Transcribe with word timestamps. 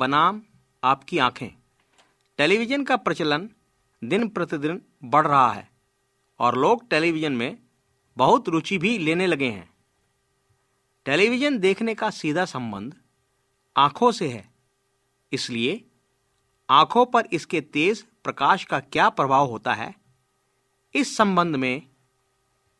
बनाम 0.00 0.40
आपकी 0.82 1.18
आँखें। 1.18 1.48
टेलीविज़न 2.38 2.84
का 2.84 2.96
प्रचलन 2.96 3.48
दिन 4.02 4.28
प्रतिदिन 4.28 4.80
बढ़ 5.04 5.26
रहा 5.26 5.50
है 5.52 5.68
और 6.40 6.56
लोग 6.58 6.88
टेलीविज़न 6.90 7.32
में 7.32 7.58
बहुत 8.16 8.48
रुचि 8.48 8.78
भी 8.78 8.96
लेने 8.98 9.26
लगे 9.26 9.48
हैं। 9.48 9.68
टेलीविज़न 11.06 11.58
देखने 11.58 11.94
का 11.94 12.10
सीधा 12.10 12.44
संबंध 12.44 12.94
आँखों 13.76 14.10
से 14.12 14.28
है। 14.28 14.44
इसलिए 15.32 15.84
आँखों 16.68 17.04
पर 17.06 17.28
इसके 17.32 17.60
तेज 17.60 18.04
प्रकाश 18.24 18.64
का 18.64 18.80
क्या 18.80 19.08
प्रभाव 19.10 19.48
होता 19.48 19.74
है, 19.74 19.94
इस 20.94 21.16
संबंध 21.16 21.56
में 21.56 21.82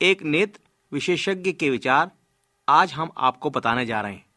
एक 0.00 0.22
नेत्र 0.22 0.60
विशेषज्ञ 0.92 1.52
के 1.52 1.70
विचार 1.70 2.10
आज 2.69 2.92
हम 2.92 3.12
आपको 3.19 3.50
बताने 3.50 3.87
जा 3.87 4.00
रहे 4.00 4.12
हैं। 4.12 4.30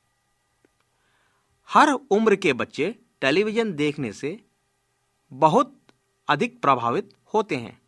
हर 1.74 1.92
उम्र 1.92 2.36
के 2.36 2.54
बच्चे 2.54 2.96
टेलीविज़न 3.22 3.74
देखने 3.74 4.14
से 4.14 4.46
बहुत 5.34 5.82
अधिक 6.28 6.62
प्रभावित 6.62 7.10
होते 7.34 7.56
हैं। 7.56 7.82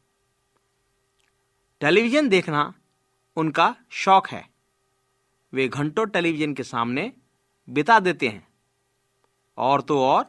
टेलीविज़न 1.79 2.29
देखना 2.29 2.73
उनका 3.35 3.75
शौक 3.89 4.27
है। 4.27 4.49
वे 5.53 5.67
घंटों 5.67 6.05
टेलीविज़न 6.05 6.53
के 6.53 6.63
सामने 6.63 7.13
बिता 7.69 7.99
देते 7.99 8.27
हैं। 8.27 8.47
और 9.57 9.81
तो 9.81 9.99
और, 9.99 10.25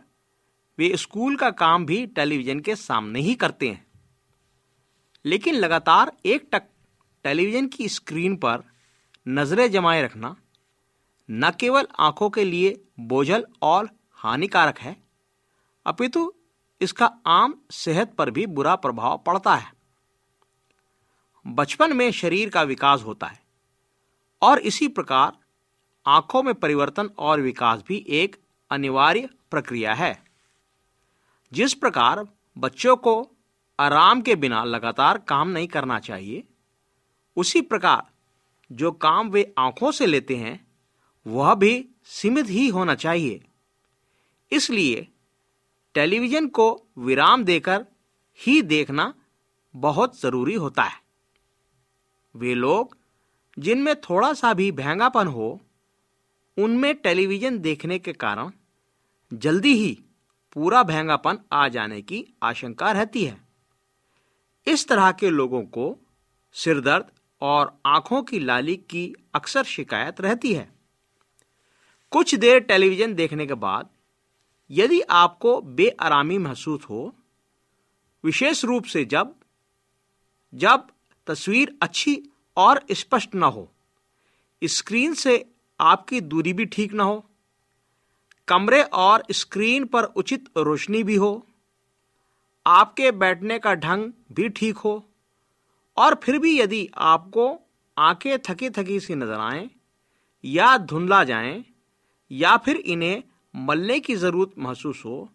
वे 0.79 0.97
स्कूल 0.97 1.37
का 1.37 1.51
काम 1.51 1.87
भी 1.87 2.07
टेलीविज़न 2.07 2.61
के 2.61 2.77
सामने 2.77 3.21
ही 3.21 3.35
करते 3.35 3.69
हैं। 3.69 3.87
लेकिन 5.25 5.55
लगातार 5.55 6.13
एक 6.27 6.49
टक 6.53 6.63
टेलीविज़न 7.25 7.67
की 7.67 7.89
स्क्रीन 7.89 8.37
पर 8.37 8.63
नज़रें 9.29 9.71
जमाए 9.71 10.03
रखना 10.03 10.37
न 11.29 11.51
केवल 11.51 11.87
आँखों 11.99 12.31
के 12.31 12.45
लिए 12.45 12.85
बोझल 13.01 13.47
और 13.63 13.89
हानिकारक 14.13 14.79
है, 14.79 14.97
अपितु 15.87 16.33
इसका 16.81 17.07
आम 17.27 17.55
सेहत 17.71 18.15
पर 18.15 18.31
भी 18.31 18.47
बुरा 18.47 18.75
प्रभाव 18.77 19.23
पड़ता 19.27 19.55
है। 19.55 19.73
बचपन 21.47 21.97
में 21.97 22.11
शरीर 22.11 22.51
का 22.51 22.63
विकास 22.63 23.03
होता 23.03 23.27
है 23.27 23.41
और 24.43 24.59
इसी 24.59 24.89
प्रकार 24.89 25.37
आँखों 26.07 26.43
में 26.43 26.55
परिवर्तन 26.55 27.11
और 27.19 27.41
विकास 27.41 27.83
भी 27.89 28.05
एक 28.09 28.37
अनिवार्य 28.71 29.29
प्रक्रिया 29.51 29.95
है। 29.95 30.23
जिस 31.53 31.75
प्रकार 31.75 32.27
बच्चों 32.59 32.97
को 32.97 33.31
आराम 33.79 34.21
के 34.21 34.35
बिना 34.35 34.65
लगातार 34.65 35.19
काम 35.19 35.49
नहीं 35.49 35.69
करना 35.69 35.99
चाहिए, 35.99 36.45
उसी 37.37 37.61
प्रकार 37.61 38.07
जो 38.73 38.93
काम 38.93 39.31
वे 39.31 39.55
आँखों 39.59 39.91
से 39.93 40.07
लेते 40.07 40.37
हैं 40.37 40.66
वह 41.27 41.55
भी 41.55 41.89
सीमित 42.05 42.47
ही 42.49 42.69
होना 42.69 42.95
चाहिए। 42.95 43.45
इसलिए 44.53 45.09
टेलीविज़न 45.95 46.49
को 46.49 46.87
विराम 46.99 47.45
देकर 47.45 47.87
ही 48.41 48.63
देखना 48.63 49.15
बहुत 49.77 50.21
ज़रूरी 50.21 50.55
होता 50.55 50.83
है। 50.83 51.01
वे 52.37 52.55
लोग, 52.55 52.97
जिनमें 53.59 54.01
थोड़ा 54.01 54.33
सा 54.33 54.55
भी 54.55 54.73
भैंगापन 54.73 55.27
हो, 55.27 55.61
उनमें 56.59 56.95
टेलीविज़न 56.95 57.59
देखने 57.59 57.99
के 57.99 58.13
कारण 58.13 58.51
जल्दी 59.33 59.75
ही 59.75 60.03
पूरा 60.53 60.83
भैंगापन 60.83 61.39
आ 61.53 61.69
जाने 61.69 62.03
की 62.03 62.35
आशंका 62.43 62.93
रहती 62.93 63.25
है। 63.25 63.49
इस 64.67 64.89
तरह 64.89 65.13
के 65.13 65.31
लोगों 65.31 65.63
को 65.63 65.97
सिरदर्द 66.53 67.07
और 67.41 67.81
आँखों 67.87 68.23
की 68.23 68.39
लाली 68.39 68.77
की 68.77 69.15
अक्सर 69.35 69.65
शिकायत 69.65 70.21
रहती 70.21 70.55
है। 70.55 70.76
कुछ 72.13 72.35
देर 72.35 72.59
टेलीविज़न 72.61 73.15
देखने 73.15 73.47
के 73.47 73.55
बाद, 73.57 73.89
यदि 74.71 75.01
आपको 75.01 75.61
बेआरामी 75.61 76.39
महसूस 76.39 76.85
हो, 76.91 77.13
विशेष 78.25 78.65
रूप 78.65 78.85
से 78.85 79.05
जब 79.05 79.35
जब 80.53 80.87
तस्वीर 81.27 81.77
अच्छी 81.83 82.23
और 82.57 82.85
स्पष्ट 82.93 83.35
न 83.35 83.43
हो, 83.43 83.69
स्क्रीन 84.63 85.15
से 85.15 85.45
आपकी 85.81 86.21
दूरी 86.21 86.53
भी 86.53 86.65
ठीक 86.67 86.95
न 86.95 87.01
हो, 87.01 87.25
कमरे 88.49 88.83
और 88.83 89.25
स्क्रीन 89.33 89.85
पर 89.85 90.05
उचित 90.17 90.49
रोशनी 90.59 91.03
भी 91.03 91.15
हो, 91.15 91.47
आपके 92.67 93.11
बैठने 93.13 93.59
का 93.59 93.75
ढंग 93.75 94.13
भी 94.33 94.49
ठीक 94.49 94.77
हो, 94.77 95.03
और 95.97 96.15
फिर 96.15 96.39
भी 96.39 96.59
यदि 96.61 96.89
आपको 96.97 97.55
आँखें 97.97 98.39
थकी 98.39 98.71
थकी 98.71 99.01
सी 99.01 99.15
नज़र 99.15 99.41
आए 99.41 99.69
या 100.45 100.77
धुंधला 100.79 101.23
जाएँ 101.25 101.65
या 102.31 102.57
फिर 102.57 102.77
इन्हें 102.77 103.23
मलने 103.55 103.99
की 104.01 104.15
ज़रूरत 104.17 104.59
महसूस 104.59 105.03
हो 105.05 105.29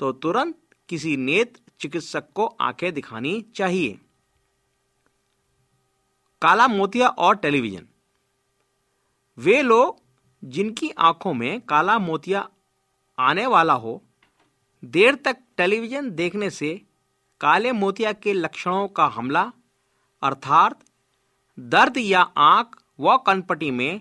तो 0.00 0.12
तुरंत 0.12 0.58
किसी 0.88 1.16
नेत्र 1.16 1.60
चिकित्सक 1.80 2.28
को 2.34 2.46
आँखें 2.60 2.92
दिखानी 2.94 3.40
चाहिए। 3.54 3.98
काला 6.42 6.66
मोतिया 6.68 7.08
और 7.08 7.36
टेलीविज़न। 7.36 7.86
वे 9.38 9.60
लोग 9.62 10.00
जिनकी 10.42 10.90
आँखों 11.00 11.32
में 11.34 11.60
काला 11.60 11.98
मोतिया 11.98 12.48
आने 13.18 13.46
वाला 13.46 13.72
हो, 13.74 14.02
देर 14.82 15.14
तक 15.14 15.36
टेलीविज़न 15.56 16.10
देखने 16.10 16.50
से 16.50 16.74
काले 17.40 17.72
मोतिया 17.72 18.12
के 18.12 18.32
लक्षणों 18.32 18.86
का 18.88 19.04
हमला, 19.06 19.50
अर्थात 20.22 20.78
दर्द 21.58 21.98
या 21.98 22.20
आँख 22.20 22.76
व 23.00 23.16
कनपटी 23.16 23.70
में 23.70 24.00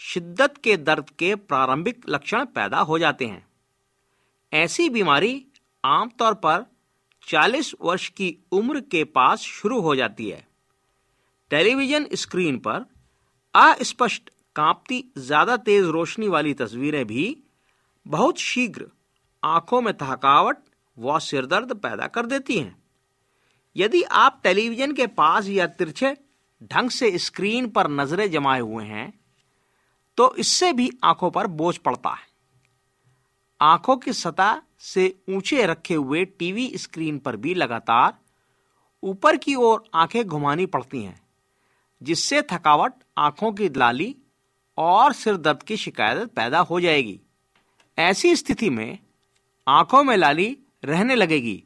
शिद्दत 0.00 0.54
के 0.56 0.76
दर्द 0.76 1.10
के 1.10 1.34
प्रारंभिक 1.34 2.04
लक्षण 2.08 2.44
पैदा 2.44 2.78
हो 2.78 2.98
जाते 2.98 3.26
हैं। 3.26 3.46
ऐसी 4.52 4.88
बीमारी 4.88 5.46
आमतौर 5.84 6.34
पर 6.34 6.64
40 7.28 7.74
वर्ष 7.80 8.08
की 8.08 8.36
उम्र 8.52 8.80
के 8.80 9.04
पास 9.04 9.40
शुरू 9.40 9.80
हो 9.80 9.96
जाती 9.96 10.30
है। 10.30 10.48
टेलीविज़न 11.50 12.06
स्क्रीन 12.14 12.58
पर 12.58 12.86
अस्पष्ट 13.54 14.30
कांपती, 14.56 15.04
ज़्यादा 15.18 15.56
तेज 15.56 15.84
रोशनी 15.84 16.28
वाली 16.28 16.54
तस्वीरें 16.54 17.04
भी 17.06 17.44
बहुत 18.06 18.38
शीघ्र 18.38 18.86
आँखों 19.44 19.80
में 19.80 19.94
थकावट 19.94 20.56
व 20.98 21.18
सिरदर्द 21.18 21.74
पैदा 21.74 22.06
कर 22.06 22.26
देती 22.26 22.58
हैं। 22.58 22.82
यदि 23.76 24.02
आप 24.02 24.40
टेलीविज़न 24.42 24.92
के 24.92 25.06
पास 25.06 25.48
या 25.48 25.66
तिरछे 25.66 26.16
ढंग 26.62 26.90
से 26.90 27.18
स्क्रीन 27.18 27.68
पर 27.68 27.90
नज़रें 27.90 28.30
जमाए 28.30 28.60
हुए 28.60 28.84
हैं 28.84 29.19
तो 30.20 30.34
इससे 30.36 30.72
भी 30.72 30.90
आँखों 31.04 31.30
पर 31.30 31.46
बोझ 31.46 31.76
पड़ता 31.76 32.10
है। 32.10 32.26
आँखों 33.60 33.96
की 33.96 34.12
सतह 34.12 34.60
से 34.78 35.14
ऊँचे 35.28 35.66
रखे 35.66 35.94
हुए 35.94 36.24
टीवी 36.24 36.66
स्क्रीन 36.78 37.18
पर 37.18 37.36
भी 37.36 37.54
लगातार 37.54 38.12
ऊपर 39.02 39.36
की 39.36 39.54
ओर 39.54 39.82
आँखें 39.94 40.24
घुमानी 40.24 40.66
पड़ती 40.66 41.02
हैं, 41.02 41.20
जिससे 42.02 42.42
थकावट, 42.42 42.92
आँखों 43.18 43.52
की 43.52 43.68
लाली 43.68 44.14
और 44.78 45.12
सिर 45.12 45.36
दर्द 45.36 45.62
की 45.62 45.76
शिकायत 45.76 46.28
पैदा 46.28 46.58
हो 46.60 46.80
जाएगी। 46.80 47.20
ऐसी 47.98 48.36
स्थिति 48.36 48.70
में 48.70 48.98
आँखों 49.68 50.02
में 50.04 50.16
लाली 50.16 50.56
रहने 50.84 51.14
लगेगी 51.14 51.62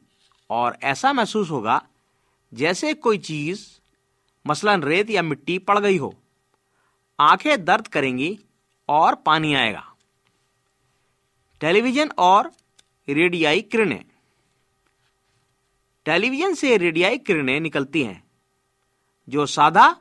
और 0.49 0.77
ऐसा 0.83 1.13
महसूस 1.13 1.51
होगा 1.51 1.81
जैसे 2.53 2.93
कोई 2.93 3.17
चीज़ 3.17 3.67
मसलन 4.47 4.83
रेत 4.83 5.09
या 5.09 5.21
मिट्टी 5.21 5.57
पड़ 5.59 5.79
गई 5.79 5.97
हो। 5.97 6.15
आँखें 7.19 7.65
दर्द 7.65 7.87
करेंगी 7.87 8.39
और 8.89 9.15
पानी 9.15 9.53
आएगा। 9.53 9.83
टेलीविज़न 11.61 12.09
और 12.19 12.51
रेडियाई 13.07 13.61
किरणें। 13.61 14.03
टेलीविज़न 16.05 16.53
से 16.53 16.75
रेडियाई 16.77 17.17
किरणें 17.17 17.59
निकलती 17.59 18.03
हैं, 18.03 18.23
जो 19.27 19.45
सादा 19.45 19.95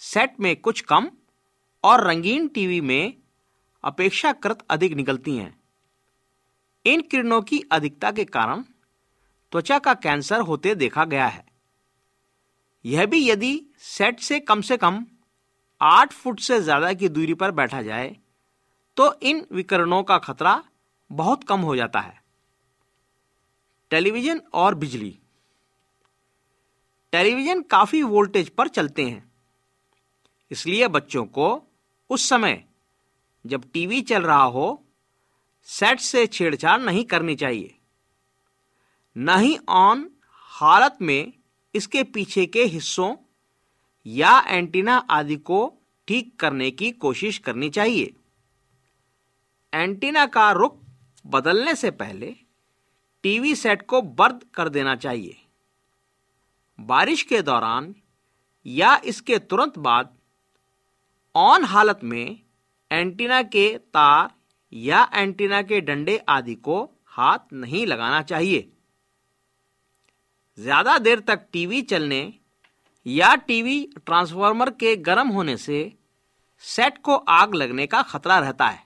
सेट 0.00 0.40
में 0.40 0.54
कुछ 0.56 0.80
कम 0.82 1.10
और 1.84 2.06
रंगीन 2.08 2.46
टीवी 2.48 2.80
में 2.80 3.14
अपेक्षाकृत 3.84 4.64
अधिक 4.70 4.92
निकलती 4.92 5.36
हैं। 5.36 5.54
इन 6.84 7.00
किरणों 7.00 7.40
की 7.42 7.60
अधिकता 7.72 8.10
के 8.12 8.24
कारण 8.26 8.62
त्वचा 9.52 9.78
का 9.78 9.94
कैंसर 9.94 10.40
होते 10.40 10.74
देखा 10.74 11.04
गया 11.04 11.26
है। 11.26 11.44
यह 12.84 13.06
भी 13.06 13.28
यदि 13.28 13.54
सेट 13.80 14.20
से 14.20 14.38
कम 14.40 14.60
से 14.60 14.76
कम 14.76 15.04
आठ 15.80 16.12
फुट 16.12 16.40
से 16.40 16.60
ज़्यादा 16.60 16.92
की 16.92 17.08
दूरी 17.08 17.34
पर 17.34 17.50
बैठा 17.50 17.82
जाए 17.82 18.16
तो 18.96 19.14
इन 19.22 19.46
विकरणों 19.52 20.02
का 20.02 20.18
खतरा 20.18 20.64
बहुत 21.12 21.44
कम 21.44 21.60
हो 21.60 21.76
जाता 21.76 22.00
है। 22.00 22.22
टेलीविज़न 23.90 24.40
और 24.54 24.74
बिजली। 24.74 25.18
टेलीविज़न 27.12 27.62
काफ़ी 27.62 28.02
वोल्टेज 28.02 28.48
पर 28.48 28.68
चलते 28.68 29.04
हैं। 29.04 29.32
इसलिए 30.50 30.88
बच्चों 30.88 31.24
को 31.24 31.62
उस 32.10 32.28
समय 32.28 32.64
जब 33.46 33.70
टीवी 33.72 34.00
चल 34.00 34.22
रहा 34.22 34.42
हो, 34.42 34.84
सेट 35.62 36.00
से 36.00 36.26
छेड़छाड़ 36.26 36.80
नहीं 36.80 37.04
करनी 37.04 37.36
चाहिए। 37.36 37.78
न 39.18 39.38
ही 39.38 39.58
ऑन 39.68 40.10
हालत 40.36 40.98
में 41.02 41.32
इसके 41.74 42.02
पीछे 42.02 42.46
के 42.46 42.64
हिस्सों 42.64 43.16
या 44.06 44.40
एंटीना 44.48 44.96
आदि 45.10 45.36
को 45.36 45.78
ठीक 46.08 46.40
करने 46.40 46.70
की 46.70 46.90
कोशिश 46.90 47.38
करनी 47.38 47.70
चाहिए। 47.70 48.14
एंटीना 49.72 50.24
का 50.26 50.50
रुख 50.52 50.76
बदलने 51.24 51.74
से 51.74 51.90
पहले 51.92 52.34
टीवी 53.24 53.54
सेट 53.54 53.82
को 53.86 54.00
बर्द 54.02 54.44
कर 54.54 54.68
देना 54.68 54.94
चाहिए। 54.96 55.36
बारिश 56.78 57.22
के 57.22 57.40
दौरान 57.42 57.94
या 58.66 58.96
इसके 59.04 59.38
तुरंत 59.40 59.78
बाद 59.78 60.14
ऑन 61.34 61.64
हालत 61.64 62.00
में 62.04 62.38
एंटीना 62.90 63.42
के 63.44 63.66
तार 63.94 64.30
या 64.72 65.08
एंटीना 65.14 65.62
के 65.62 65.80
डंडे 65.80 66.16
आदि 66.28 66.54
को 66.56 66.82
हाथ 67.08 67.52
नहीं 67.54 67.86
लगाना 67.86 68.22
चाहिए। 68.22 68.68
ज़्यादा 70.58 70.98
देर 70.98 71.20
तक 71.20 71.46
टीवी 71.52 71.82
चलने 71.84 72.22
या 73.06 73.34
टीवी 73.46 73.80
ट्रांसफार्मर 74.06 74.70
के 74.70 74.94
गर्म 75.02 75.28
होने 75.28 75.56
से 75.56 75.80
सेट 76.64 76.98
को 76.98 77.16
आग 77.16 77.54
लगने 77.54 77.86
का 77.86 78.02
खतरा 78.02 78.38
रहता 78.38 78.66
है। 78.66 78.84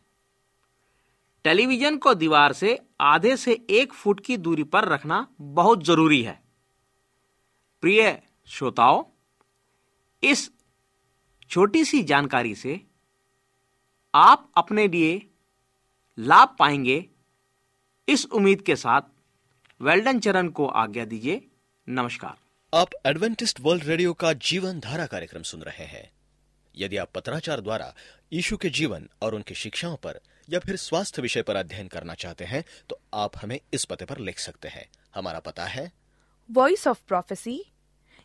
टेलीविज़न 1.47 1.97
को 1.97 2.15
दीवार 2.15 2.53
से 2.53 2.79
आधे 3.01 3.37
से 3.37 3.67
एक 3.71 3.93
फुट 3.93 4.21
की 4.21 4.37
दूरी 4.37 4.63
पर 4.63 4.89
रखना 4.89 5.29
बहुत 5.41 5.85
ज़रूरी 5.85 6.23
है। 6.23 6.43
प्रिय 7.81 8.23
श्रोताओं, 8.47 9.05
इस 10.23 10.53
छोटी 11.49 11.85
सी 11.85 12.03
जानकारी 12.03 12.55
से 12.55 12.87
आप 14.15 14.53
अपने 14.57 14.89
लिए 14.89 15.31
लाभ 16.19 16.57
पाएँगे। 16.59 17.11
इस 18.09 18.27
उम्मीद 18.27 18.63
के 18.63 18.77
साथ 18.77 19.03
वेल्डन 19.83 20.21
चरण 20.21 20.49
को 20.49 20.67
आज्ञा 20.67 21.05
दीजिए। 21.05 21.49
नमस्कार। 21.89 22.37
आप 22.75 22.89
एडवेंटिस्ट 23.07 23.61
वर्ल्ड 23.61 23.85
रेडियो 23.85 24.13
का 24.13 24.33
जीवन 24.33 24.81
धारा 24.81 25.07
कार्यक्रम 25.07 25.43
सुन 25.43 25.63
रहे 25.63 25.85
हैं। 25.85 26.16
यदि 26.79 26.97
आप 26.97 27.11
पत्राचार 27.15 27.61
द्वारा 27.61 27.95
यीशु 28.33 28.57
के 28.57 28.69
जीवन 28.71 29.09
और 29.23 29.35
उनकी 29.35 29.55
शिक्षाओं 29.55 29.97
पर 29.97 30.21
या 30.51 30.59
फिर 30.59 30.77
स्वास्थ्य 30.77 31.23
विषय 31.23 31.43
पर 31.43 31.57
अध्ययन 31.57 31.89
करना 31.89 32.15
चाहते 32.15 32.45
हैं 32.45 32.65
तो 32.89 33.01
आप 33.15 33.33
हमें 33.37 33.61
इस 33.73 33.85
पते 33.85 34.05
पर 34.05 34.19
लिख 34.19 34.39
सकते 34.39 34.69
हैं। 34.69 34.89
हमारा 35.15 35.39
पता 35.39 35.67
है। 35.67 35.93
वॉइस 36.51 36.87
ऑफ़ 36.87 37.01
प्रोफेसी 37.09 37.65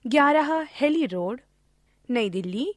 ग्यारह 0.07 0.67
हेली 0.71 1.05
रोड 1.05 1.41
नई 2.09 2.29
दिल्ली 2.29 2.75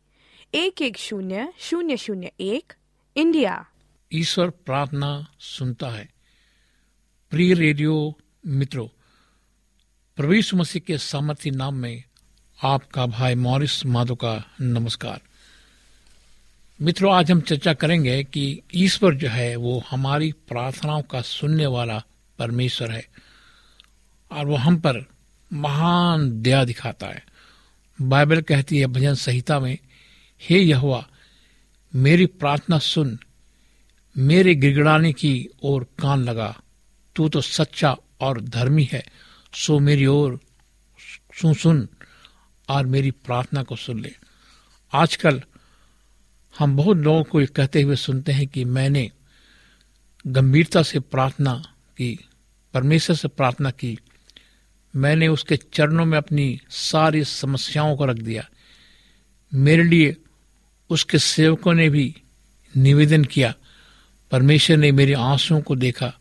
एक 0.54 0.82
एक 0.82 0.96
शून्य 0.96 1.52
शून्य 1.58 1.96
शून्य 1.96 2.32
एक 2.40 2.72
इंडिया। 3.16 3.66
ईश्वर 4.12 4.50
प्रार्थना 4.50 5.26
सुनता 5.40 5.88
है। 5.88 6.08
प्रिय 7.30 7.54
रेडियो 7.54 8.18
मित्रों 8.46 8.88
प्रवेश 10.16 10.54
मसीह 10.54 10.82
के 10.86 10.98
सामर्थ्य 10.98 11.50
नाम 11.50 11.74
में 11.74 12.02
आपका 12.62 13.06
भाई 13.06 13.34
मॉरिस 13.34 13.86
माधो 13.86 14.14
का 14.14 14.54
नमस्कार। 14.60 15.20
मित्रों, 16.84 17.14
आज 17.14 17.30
हम 17.30 17.40
चर्चा 17.40 17.74
करेंगे 17.74 18.24
कि 18.24 18.60
ईश्वर 18.74 19.14
जो 19.14 19.28
है, 19.28 19.56
वो 19.56 19.84
हमारी 19.90 20.32
प्रार्थनाओं 20.32 21.02
का 21.02 21.20
सुनने 21.20 21.66
वाला 21.66 22.02
परमेश्वर 22.38 22.90
है 22.90 23.08
और 24.30 24.46
वो 24.46 24.56
हम 24.56 24.76
पर 24.76 25.06
महान 25.52 26.42
दया 26.42 26.64
दिखाता 26.64 27.06
है। 27.06 27.24
बाइबल 28.02 28.40
कहती 28.40 28.78
है 28.78 28.86
भजन 28.86 29.14
संहिता 29.14 29.60
में, 29.60 29.78
हे 30.42 30.58
यहोवा, 30.58 31.08
मेरी 31.94 32.26
प्रार्थना 32.26 32.78
सुन, 32.78 33.18
मेरे 34.18 34.54
गिड़गिड़ाने 34.54 35.12
की 35.12 35.48
ओर 35.62 35.84
कान 35.84 36.24
लगा। 36.24 36.60
तू 37.16 37.28
तो 37.28 37.40
सच्चा 37.40 37.96
और 38.20 38.40
धर्मी 38.40 38.88
है, 38.92 39.04
सो 39.54 39.78
मेरी 39.78 40.06
ओर 40.06 40.40
सुन 41.40 41.54
सुन 41.54 41.88
और 42.68 42.86
मेरी 42.86 43.10
प्रार्थना 43.10 43.62
को 43.62 43.76
सुन 43.76 44.00
ले। 44.00 44.14
आजकल 44.92 45.42
हम 46.58 46.76
बहुत 46.76 46.96
लोगों 46.96 47.24
को 47.24 47.40
ये 47.40 47.46
कहते 47.46 47.82
हुए 47.82 47.96
सुनते 47.96 48.32
हैं 48.32 48.46
कि 48.46 48.64
मैंने 48.64 49.10
गंभीरता 50.26 50.82
से 50.82 51.00
प्रार्थना 51.00 51.54
की, 51.98 52.28
परमेश्वर 52.74 53.16
से 53.16 53.28
प्रार्थना 53.28 53.70
की। 53.70 53.98
मैंने 54.96 55.28
उसके 55.28 55.56
चरणों 55.56 56.04
में 56.04 56.18
अपनी 56.18 56.60
सारी 56.70 57.24
समस्याओं 57.24 57.96
को 57.96 58.04
रख 58.04 58.16
दिया। 58.16 58.48
मेरे 59.54 59.84
लिए 59.84 60.16
उसके 60.90 61.18
सेवकों 61.18 61.74
ने 61.74 61.88
भी 61.90 62.14
निवेदन 62.76 63.24
किया। 63.24 63.54
परमेश्वर 64.30 64.76
ने 64.76 64.92
मेरे 64.92 65.14
आंसुओं 65.14 65.60
को 65.60 65.76
देखा। 65.76 66.12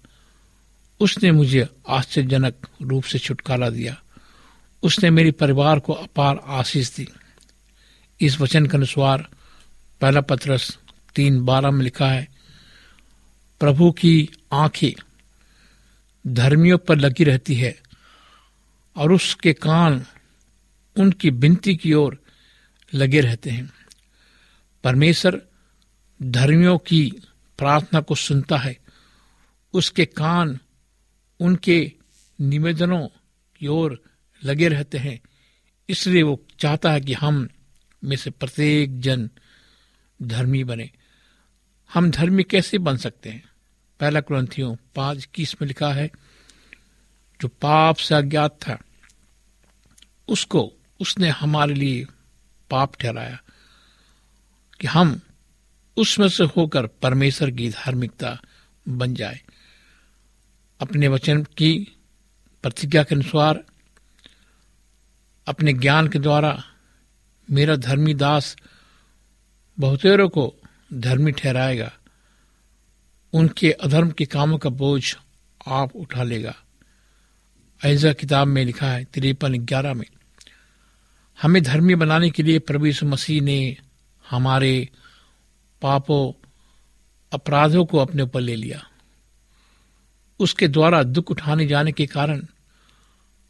उसने 0.99 1.31
मुझे 1.31 1.67
आश्चर्यजनक 1.89 2.55
रूप 2.81 3.03
से 3.03 3.19
छुटकारा 3.19 3.69
दिया। 3.69 4.03
उसने 4.83 5.09
मेरे 5.09 5.31
परिवार 5.31 5.79
को 5.79 5.93
अपार 5.93 6.41
आशीष 6.45 6.95
दी। 6.95 7.07
इस 8.21 8.41
वचन 8.41 8.65
के 8.65 8.77
अनुसार 8.77 9.27
पहला 10.03 10.21
पत्रस 10.21 10.77
तीन 11.15 11.45
बारह 11.45 11.71
में 11.71 11.83
लिखा 11.83 12.07
है, 12.07 12.27
प्रभु 13.59 13.91
की 13.91 14.29
आँखें 14.53 15.01
धर्मियों 16.27 16.77
पर 16.77 16.97
लगी 16.97 17.23
रहती 17.23 17.55
है 17.55 17.81
और 18.97 19.11
उसके 19.11 19.53
कान 19.53 20.05
उनकी 20.99 21.31
बिनती 21.31 21.75
की 21.75 21.93
ओर 21.93 22.23
लगे 22.93 23.21
रहते 23.21 23.49
हैं। 23.49 23.73
परमेश्वर 24.83 25.41
धर्मियों 26.23 26.77
की 26.77 27.13
प्रार्थना 27.57 28.01
को 28.01 28.15
सुनता 28.15 28.57
है। 28.57 28.77
उसके 29.73 30.05
कान 30.05 30.59
उनके 31.39 31.91
निवेदनों 32.41 33.07
की 33.59 33.67
ओर 33.67 34.03
लगे 34.43 34.67
रहते 34.67 34.97
हैं। 34.97 35.19
इसलिए 35.89 36.21
वो 36.21 36.43
चाहता 36.59 36.91
है 36.91 37.01
कि 37.01 37.13
हम 37.13 37.49
में 38.03 38.17
से 38.17 38.29
प्रत्येक 38.29 39.01
जन 39.01 39.29
धर्मी 40.23 40.63
बने। 40.63 40.89
हम 41.93 42.11
धर्मी 42.11 42.43
कैसे 42.43 42.77
बन 42.77 42.97
सकते 42.97 43.29
हैं? 43.29 43.43
पहला 43.99 44.21
क्रंथियों 44.21 44.75
पाँच 44.95 45.17
इक्कीस 45.17 45.55
में 45.61 45.67
लिखा 45.67 45.93
है, 45.93 46.11
जो 47.41 47.47
पाप 47.47 47.95
से 47.95 48.15
अज्ञात 48.15 48.51
था, 48.51 48.79
उसको 50.27 50.73
उसने 51.01 51.29
हमारे 51.29 51.73
लिए 51.73 52.05
पाप 52.69 52.95
ठहराया 52.95 53.41
कि 54.81 54.87
हम 54.87 55.21
उसमें 55.97 56.29
से 56.29 56.43
होकर 56.43 56.87
परमेश्वर 56.87 57.51
की 57.51 57.69
धार्मिकता 57.69 58.41
बन 58.89 59.13
जाए। 59.13 59.41
अपने 60.79 61.07
वचन 61.07 61.43
की 61.43 61.97
प्रतिज्ञा 62.63 63.03
के 63.03 63.15
अनुसार, 63.15 63.63
अपने 65.47 65.73
ज्ञान 65.73 66.07
के 66.07 66.19
द्वारा 66.19 66.63
मेरा 67.51 67.75
धर्मी 67.75 68.13
दास 68.13 68.55
बहुतेरों 69.79 70.29
को 70.29 70.53
धर्मी 70.93 71.31
ठहराएगा। 71.31 71.93
उनके 73.33 73.71
अधर्म 73.71 74.11
के 74.11 74.25
कामों 74.25 74.57
का 74.57 74.69
बोझ 74.69 75.15
आप 75.67 75.95
उठा 75.95 76.23
लेगा। 76.23 76.55
ऐसा 77.85 78.13
किताब 78.13 78.47
में 78.47 78.65
लिखा 78.65 78.87
है, 78.87 79.03
तिरपन 79.03 79.53
ग्यारह 79.53 79.93
में, 79.93 80.05
हमें 81.41 81.63
धर्मी 81.63 81.95
बनाने 81.95 82.29
के 82.29 82.43
लिए 82.43 82.59
प्रभु 82.59 82.85
यीशु 82.85 83.05
मसीह 83.05 83.41
ने 83.41 83.77
हमारे 84.29 84.89
पापों, 85.81 86.47
अपराधों 87.33 87.85
को 87.85 87.97
अपने 87.97 88.23
ऊपर 88.23 88.41
ले 88.41 88.55
लिया। 88.55 88.87
उसके 90.39 90.67
द्वारा 90.67 91.03
दुख 91.03 91.31
उठाने 91.31 91.67
जाने 91.67 91.91
के 91.91 92.05
कारण 92.05 92.45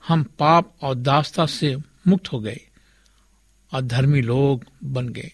हम 0.07 0.23
पाप 0.23 0.73
और 0.81 0.95
दास्ता 0.95 1.45
से 1.45 1.77
मुक्त 2.07 2.31
हो 2.31 2.39
गए 2.39 2.59
और 3.73 3.81
धर्मी 3.81 4.21
लोग 4.21 4.65
बन 4.83 5.09
गए। 5.09 5.31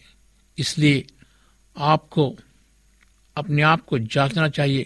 इसलिए 0.60 1.06
आपको, 1.78 2.36
अपने 3.36 3.62
आप 3.62 3.86
को 3.86 4.00
जांचना 4.00 4.48
चाहिए। 4.50 4.86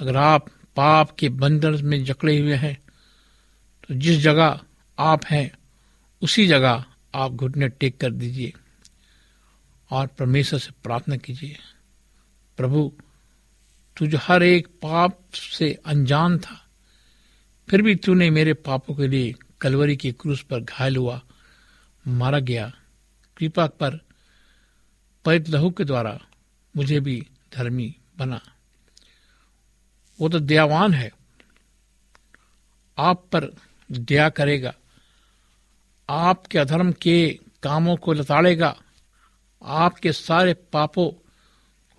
अगर 0.00 0.16
आप 0.16 0.48
पाप 0.76 1.10
के 1.18 1.28
बंधन 1.28 1.84
में 1.84 2.04
जकड़े 2.04 2.38
हुए 2.38 2.54
हैं 2.54 2.76
तो 3.88 3.94
जिस 3.94 4.18
जगह 4.18 4.60
आप 4.98 5.24
हैं, 5.26 5.50
उसी 6.22 6.46
जगह 6.46 6.84
आप 7.14 7.32
घुटने 7.32 7.68
टेक 7.68 7.96
कर 7.96 8.10
दीजिए 8.12 8.52
और 9.90 10.06
परमेश्वर 10.08 10.58
से 10.58 10.70
प्रार्थना 10.82 11.16
कीजिए। 11.16 11.56
प्रभु, 12.58 12.92
तू 13.96 14.06
जो 14.06 14.18
हर 14.22 14.42
एक 14.42 14.66
पाप 14.82 15.18
से 15.34 15.72
अनजान 15.86 16.38
था, 16.38 16.60
फिर 17.68 17.82
भी 17.82 17.94
तूने 17.94 18.30
मेरे 18.30 18.54
पापों 18.54 18.94
के 18.94 19.08
लिए 19.08 19.34
कलवरी 19.60 19.96
के 19.96 20.12
क्रूस 20.12 20.42
पर 20.42 20.60
घायल 20.60 20.96
हुआ, 20.96 21.20
मारा 22.04 22.38
गया। 22.40 22.72
कृपा 23.36 23.66
पर 23.66 24.00
परित 25.24 25.48
लहू 25.48 25.70
के 25.70 25.84
द्वारा 25.84 26.20
मुझे 26.76 27.00
भी 27.00 27.26
धर्मी 27.54 27.96
बना। 28.18 28.40
वो 30.20 30.28
तो 30.28 30.38
दयावान 30.38 30.94
है। 30.94 31.10
आप 32.98 33.28
पर 33.32 33.56
दया 33.92 34.28
करेगा। 34.28 34.74
आपके 36.10 36.58
अधर्म 36.58 36.92
के 36.92 37.38
कामों 37.62 37.96
को 37.96 38.12
लताड़ेगा। 38.12 38.82
आपके 39.62 40.12
सारे 40.12 40.54
पापों 40.54 41.26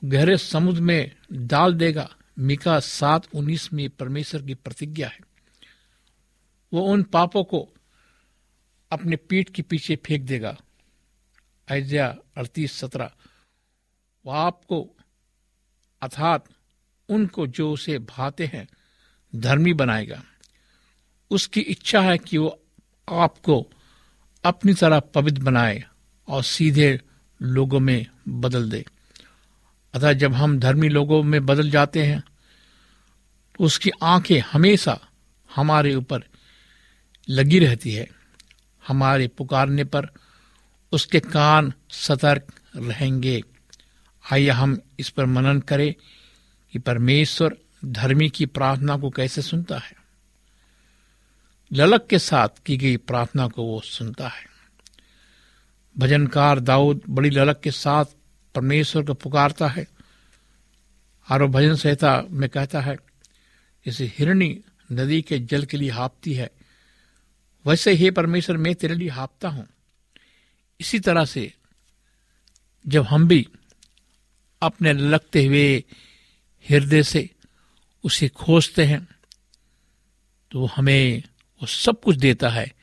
गहरे 0.09 0.37
समुद्र 0.37 0.81
में 0.81 1.15
डाल 1.33 1.73
देगा। 1.73 2.15
मिका 2.39 2.79
सात 2.79 3.27
उन्नीस 3.35 3.73
में 3.73 3.89
परमेश्वर 3.89 4.41
की 4.41 4.53
प्रतिज्ञा 4.53 5.07
है। 5.07 5.19
वो 6.73 6.81
उन 6.81 7.03
पापों 7.03 7.43
को 7.43 7.69
अपने 8.91 9.15
पीठ 9.15 9.49
के 9.49 9.61
पीछे 9.61 9.95
फेंक 9.95 10.23
देगा। 10.23 10.57
ऐजिया 11.67 12.07
अड़तीस 12.37 12.73
सत्रह। 12.73 13.11
वो 14.25 14.31
आपको, 14.31 14.81
अर्थात 16.01 16.45
उनको 17.09 17.47
जो 17.47 17.71
उसे 17.71 17.97
भाते 17.99 18.45
हैं, 18.45 18.67
धर्मी 19.33 19.73
बनाएगा। 19.73 20.23
उसकी 21.31 21.61
इच्छा 21.61 22.01
है 22.01 22.17
कि 22.17 22.37
वो 22.37 22.59
आपको 23.07 23.65
अपनी 24.43 24.73
तरह 24.73 24.99
पवित्र 24.99 25.41
बनाए 25.43 25.83
और 26.27 26.43
सीधे 26.43 26.99
लोगों 27.41 27.79
में 27.79 28.05
बदल 28.27 28.69
दे। 28.69 28.83
अतः 29.93 30.13
जब 30.13 30.33
हम 30.33 30.59
धर्मी 30.59 30.89
लोगों 30.89 31.21
में 31.23 31.45
बदल 31.45 31.69
जाते 31.71 32.03
हैं 32.05 32.23
तो 33.55 33.63
उसकी 33.63 33.89
आँखें 34.03 34.39
हमेशा 34.41 34.99
हमारे 35.49 35.93
ऊपर 35.95 36.23
लगी 37.27 37.59
रहती 37.59 37.91
है, 37.91 38.07
हमारे 38.83 39.27
पुकारने 39.27 39.83
पर 39.83 40.09
उसके 40.91 41.19
कान 41.19 41.73
सतर्क 41.89 42.53
रहेंगे। 42.75 43.43
आइए 44.33 44.49
हम 44.49 44.81
इस 44.99 45.09
पर 45.09 45.25
मनन 45.25 45.59
करें 45.59 45.93
कि 46.73 46.79
परमेश्वर 46.79 47.57
धर्मी 47.85 48.29
की 48.29 48.45
प्रार्थना 48.45 48.97
को 48.97 49.09
कैसे 49.09 49.41
सुनता 49.41 49.77
है। 49.77 49.93
ललक 51.73 52.07
के 52.07 52.19
साथ 52.19 52.49
की 52.65 52.77
गई 52.77 52.97
प्रार्थना 52.97 53.47
को 53.47 53.63
वो 53.63 53.81
सुनता 53.81 54.27
है। 54.27 54.45
भजनकार 55.97 56.59
दाऊद 56.59 57.01
बड़ी 57.09 57.29
ललक 57.29 57.59
के 57.59 57.71
साथ 57.71 58.05
परमेश्वर 58.55 59.03
को 59.03 59.13
पुकारता 59.13 59.67
है 59.67 59.87
और 61.31 61.45
भजन 61.45 61.75
संहिता 61.75 62.23
में 62.29 62.49
कहता 62.49 62.81
है 62.81 62.95
जैसे 63.85 64.11
हिरणी 64.17 64.59
नदी 64.91 65.21
के 65.21 65.39
जल 65.39 65.65
के 65.65 65.77
लिए 65.77 65.89
हापती 65.89 66.33
है। 66.33 66.49
वैसे 67.65 67.91
ही 67.91 68.11
परमेश्वर, 68.11 68.57
मैं 68.57 68.75
तेरे 68.75 68.95
लिए 68.95 69.09
हापता 69.09 69.49
हूँ। 69.49 69.67
इसी 70.81 70.99
तरह 70.99 71.25
से 71.25 71.53
जब 72.87 73.03
हम 73.03 73.27
भी 73.27 73.47
अपने 74.61 74.93
लगते 74.93 75.45
हुए 75.45 75.83
हृदय 76.69 77.03
से 77.03 77.29
उसे 78.03 78.27
खोजते 78.27 78.85
हैं 78.85 79.07
तो 80.51 80.65
हमें 80.65 81.23
वो 81.61 81.67
सब 81.67 82.01
कुछ 82.01 82.15
देता 82.15 82.49
है 82.49 82.73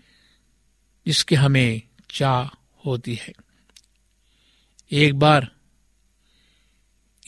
जिसके 1.06 1.34
हमें 1.34 1.82
चाह 2.10 2.58
होती 2.86 3.14
है। 3.14 3.32
एक 4.92 5.14
बार 5.14 5.52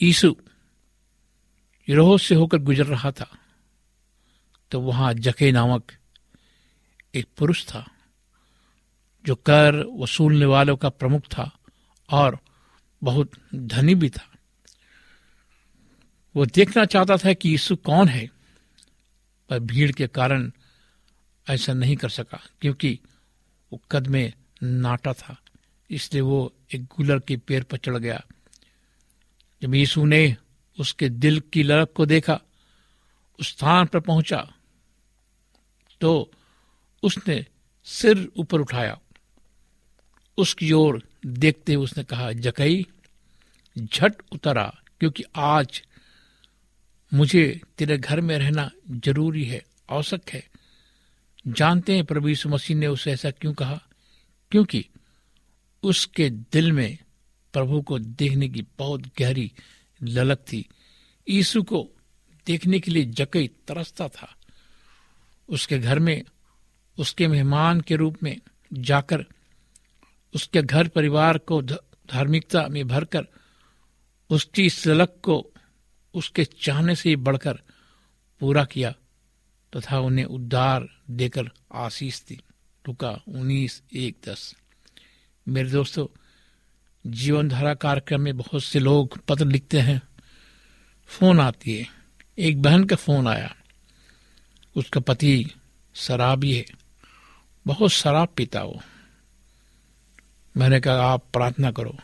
यीशु 0.01 0.35
रोह 1.89 2.17
से 2.17 2.35
होकर 2.35 2.57
गुजर 2.57 2.85
रहा 2.85 3.11
था 3.11 3.37
तो 4.71 4.79
वहाँ 4.79 5.13
जके 5.13 5.51
नामक 5.51 5.91
एक 7.15 7.27
पुरुष 7.37 7.65
था। 7.65 7.90
जो 9.25 9.35
कर 9.35 9.75
वसूलने 9.99 10.45
वालों 10.45 10.75
का 10.77 10.89
प्रमुख 10.89 11.23
था 11.27 11.49
और 12.09 12.37
बहुत 13.01 13.31
धनी 13.55 13.95
भी 13.95 14.09
था। 14.09 14.27
वो 16.35 16.45
देखना 16.45 16.85
चाहता 16.85 17.17
था 17.17 17.33
कि 17.33 17.49
यीशु 17.49 17.75
कौन 17.75 18.07
है, 18.07 18.29
पर 19.49 19.59
भीड़ 19.59 19.91
के 19.91 20.07
कारण 20.07 20.51
ऐसा 21.47 21.73
नहीं 21.73 21.95
कर 21.95 22.09
सका, 22.09 22.39
क्योंकि 22.61 22.99
वो 23.71 23.81
कद 23.91 24.07
में 24.07 24.33
नाटा 24.63 25.13
था। 25.13 25.37
इसलिए 25.89 26.21
वो 26.21 26.53
एक 26.73 26.85
गुलर 26.85 27.19
के 27.19 27.37
पेड़ 27.37 27.63
पर 27.63 27.77
चढ़ 27.77 27.97
गया। 27.97 28.21
जब 29.61 29.75
यीशु 29.75 30.05
ने 30.05 30.35
उसके 30.77 31.09
दिल 31.09 31.39
की 31.53 31.63
लड़क 31.63 31.91
को 31.95 32.05
देखा, 32.05 32.39
उस 33.39 33.49
स्थान 33.49 33.85
पर 33.85 33.99
पहुँचा 33.99 34.47
तो 36.01 36.31
उसने 37.03 37.45
सिर 37.85 38.31
ऊपर 38.37 38.59
उठाया। 38.59 38.97
उसकी 40.37 40.71
ओर 40.71 41.07
देखते 41.25 41.73
हुए 41.73 41.83
उसने 41.83 42.03
कहा, 42.03 42.31
जकई, 42.31 42.85
झट 43.79 44.13
उतरा 44.31 44.81
क्योंकि 44.99 45.23
आज 45.35 45.83
मुझे 47.13 47.61
तेरे 47.77 47.97
घर 47.97 48.21
में 48.21 48.37
रहना 48.37 48.71
ज़रूरी 48.91 49.43
है, 49.43 49.65
आवश्यक 49.89 50.29
है। 50.29 50.49
जानते 51.47 51.95
हैं 51.95 52.05
प्रभु 52.05 52.27
यीशु 52.27 52.49
मसीह 52.49 52.77
ने 52.77 52.87
उसे 52.87 53.11
ऐसा 53.11 53.31
क्यों 53.31 53.53
कहा? 53.53 53.83
क्योंकि 54.51 54.85
उसके 55.83 56.29
दिल 56.29 56.71
में 56.71 56.97
प्रभु 57.53 57.81
को 57.81 57.99
देखने 57.99 58.49
की 58.49 58.65
बहुत 58.79 59.01
गहरी 59.19 59.51
ललक 60.03 60.37
थी। 60.37 60.69
यीशु 61.29 61.63
को 61.63 61.89
देखने 62.47 62.79
के 62.79 62.91
लिए 62.91 63.05
जकई 63.05 63.47
तरसता 63.47 64.07
था। 64.07 64.35
उसके 65.49 65.79
घर 65.79 65.99
में, 65.99 66.23
उसके 66.99 67.27
मेहमान 67.27 67.81
के 67.81 67.95
रूप 67.95 68.17
में 68.23 68.37
जाकर 68.73 69.25
उसके 70.35 70.61
घर 70.61 70.87
परिवार 70.87 71.37
को 71.37 71.61
धार्मिकता 71.61 72.67
में 72.67 72.87
भरकर, 72.87 73.27
उसकी 74.29 74.65
इस 74.65 74.87
ललक 74.87 75.19
को 75.23 75.51
उसके 76.13 76.45
चाहने 76.45 76.95
से 76.95 77.15
बढ़कर 77.15 77.53
पूरा 78.39 78.65
किया, 78.65 78.91
तथा 79.75 79.99
उन्हें 79.99 80.25
उद्धार 80.25 80.87
देकर 81.09 81.51
आशीष 81.73 82.21
दी। 82.21 82.39
टुका 82.85 83.09
उन्नीस, 83.27 83.83
एक, 83.93 84.15
दस। 84.25 84.55
मेरे 85.47 85.69
दोस्तों 85.69 86.07
जीवन 87.07 87.49
धारा 87.49 87.73
कार्यक्रम 87.73 88.21
में 88.21 88.37
बहुत 88.37 88.63
से 88.63 88.79
लोग 88.79 89.17
पत्र 89.17 89.45
लिखते 89.45 89.79
हैं। 89.79 90.01
फ़ोन 91.07 91.39
आती 91.39 91.77
है। 91.77 91.87
एक 92.37 92.61
बहन 92.61 92.83
का 92.83 92.95
फ़ोन 92.95 93.27
आया। 93.27 93.55
उसका 94.75 94.99
पति 94.99 95.45
शराबी 95.95 96.55
है। 96.55 96.65
बहुत 97.67 97.91
शराब 97.91 98.27
पीता 98.37 98.63
वो। 98.63 98.81
मैंने 100.57 100.79
कहा, 100.79 100.93
आप 100.93 101.23
प्रार्थना 101.33 101.71
करो। 101.71 101.97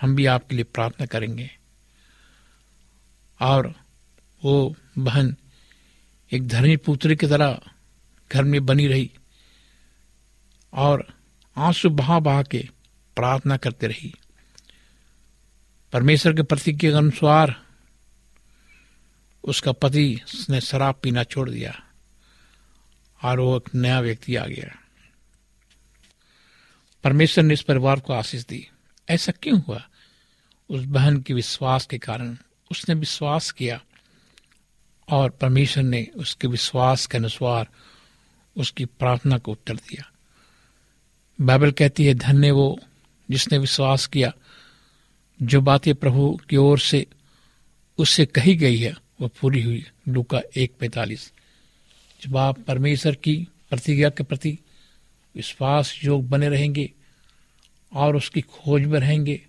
हम 0.00 0.16
भी 0.16 0.26
आपके 0.26 0.54
लिए 0.54 0.64
प्रार्थना 0.64 1.06
करेंगे। 1.06 1.50
और 3.40 3.74
वो 4.44 4.76
बहन 4.98 5.36
एक 6.32 6.48
धनी 6.48 6.76
पुत्री 6.76 7.16
की 7.16 7.26
तरह 7.26 7.60
घर 8.32 8.44
में 8.44 8.66
बनी 8.66 8.86
रही 8.86 9.10
और 10.72 11.06
आँसू 11.56 11.90
बहा 11.90 12.18
बहा 12.18 12.42
के 12.42 12.68
प्रार्थना 13.16 13.56
करते 13.56 13.86
रही। 13.86 14.14
परमेश्वर 15.92 16.32
के 16.32 16.42
प्रतिज्ञा 16.42 16.90
के 16.90 16.96
अनुसार 16.96 17.62
उसका 19.44 19.72
पति 19.72 20.20
ने 20.50 20.60
शराब 20.60 21.00
पीना 21.02 21.24
छोड़ 21.24 21.50
दिया 21.50 21.82
और 23.22 23.40
वो 23.40 23.56
एक 23.56 23.74
नया 23.74 24.00
व्यक्ति 24.00 24.36
आ 24.36 24.46
गया। 24.46 24.87
परमेश्वर 27.04 27.44
ने 27.44 27.54
इस 27.54 27.62
परिवार 27.62 28.00
को 28.00 28.12
आशीष 28.12 28.44
दी। 28.44 28.68
ऐसा 29.08 29.32
क्यों 29.32 29.60
हुआ? 29.60 29.88
उस 30.68 30.84
बहन 30.84 31.20
के 31.20 31.34
विश्वास 31.34 31.86
के 31.86 31.98
कारण 31.98 32.36
उसने 32.70 32.94
विश्वास 32.94 33.50
किया 33.50 33.80
और 35.08 35.30
परमेश्वर 35.30 35.84
ने 35.84 36.08
उसके 36.16 36.48
विश्वास 36.48 37.06
के 37.06 37.18
अनुसार 37.18 37.68
उसकी 38.56 38.84
प्रार्थना 38.84 39.38
को 39.38 39.52
उत्तर 39.52 39.76
दिया। 39.76 40.12
बाइबल 41.40 41.70
कहती 41.70 42.04
है, 42.04 42.14
धन्य 42.14 42.50
वो 42.50 42.80
जिसने 43.30 43.58
विश्वास 43.58 44.06
किया। 44.06 44.32
जो 45.42 45.60
बातें 45.60 45.94
प्रभु 45.94 46.40
की 46.50 46.56
ओर 46.56 46.78
से 46.78 47.06
उससे 47.98 48.26
कही 48.26 48.56
गई 48.56 48.78
है, 48.78 48.94
वह 49.20 49.30
पूरी 49.40 49.62
हुई। 49.62 49.86
लुका 50.08 50.40
एक 50.56 50.72
पैतालीस। 50.80 51.32
जब 52.22 52.36
आप 52.36 52.60
परमेश्वर 52.60 53.14
की 53.14 53.48
प्रतिज्ञा 53.70 54.10
के 54.10 54.22
प्रति 54.22 54.58
विश्वास 55.38 56.00
योग 56.04 56.28
बने 56.28 56.48
रहेंगे 56.48 56.90
और 57.92 58.16
उसकी 58.16 58.40
खोज 58.40 58.82
में 58.82 58.98
रहेंगे 59.00 59.40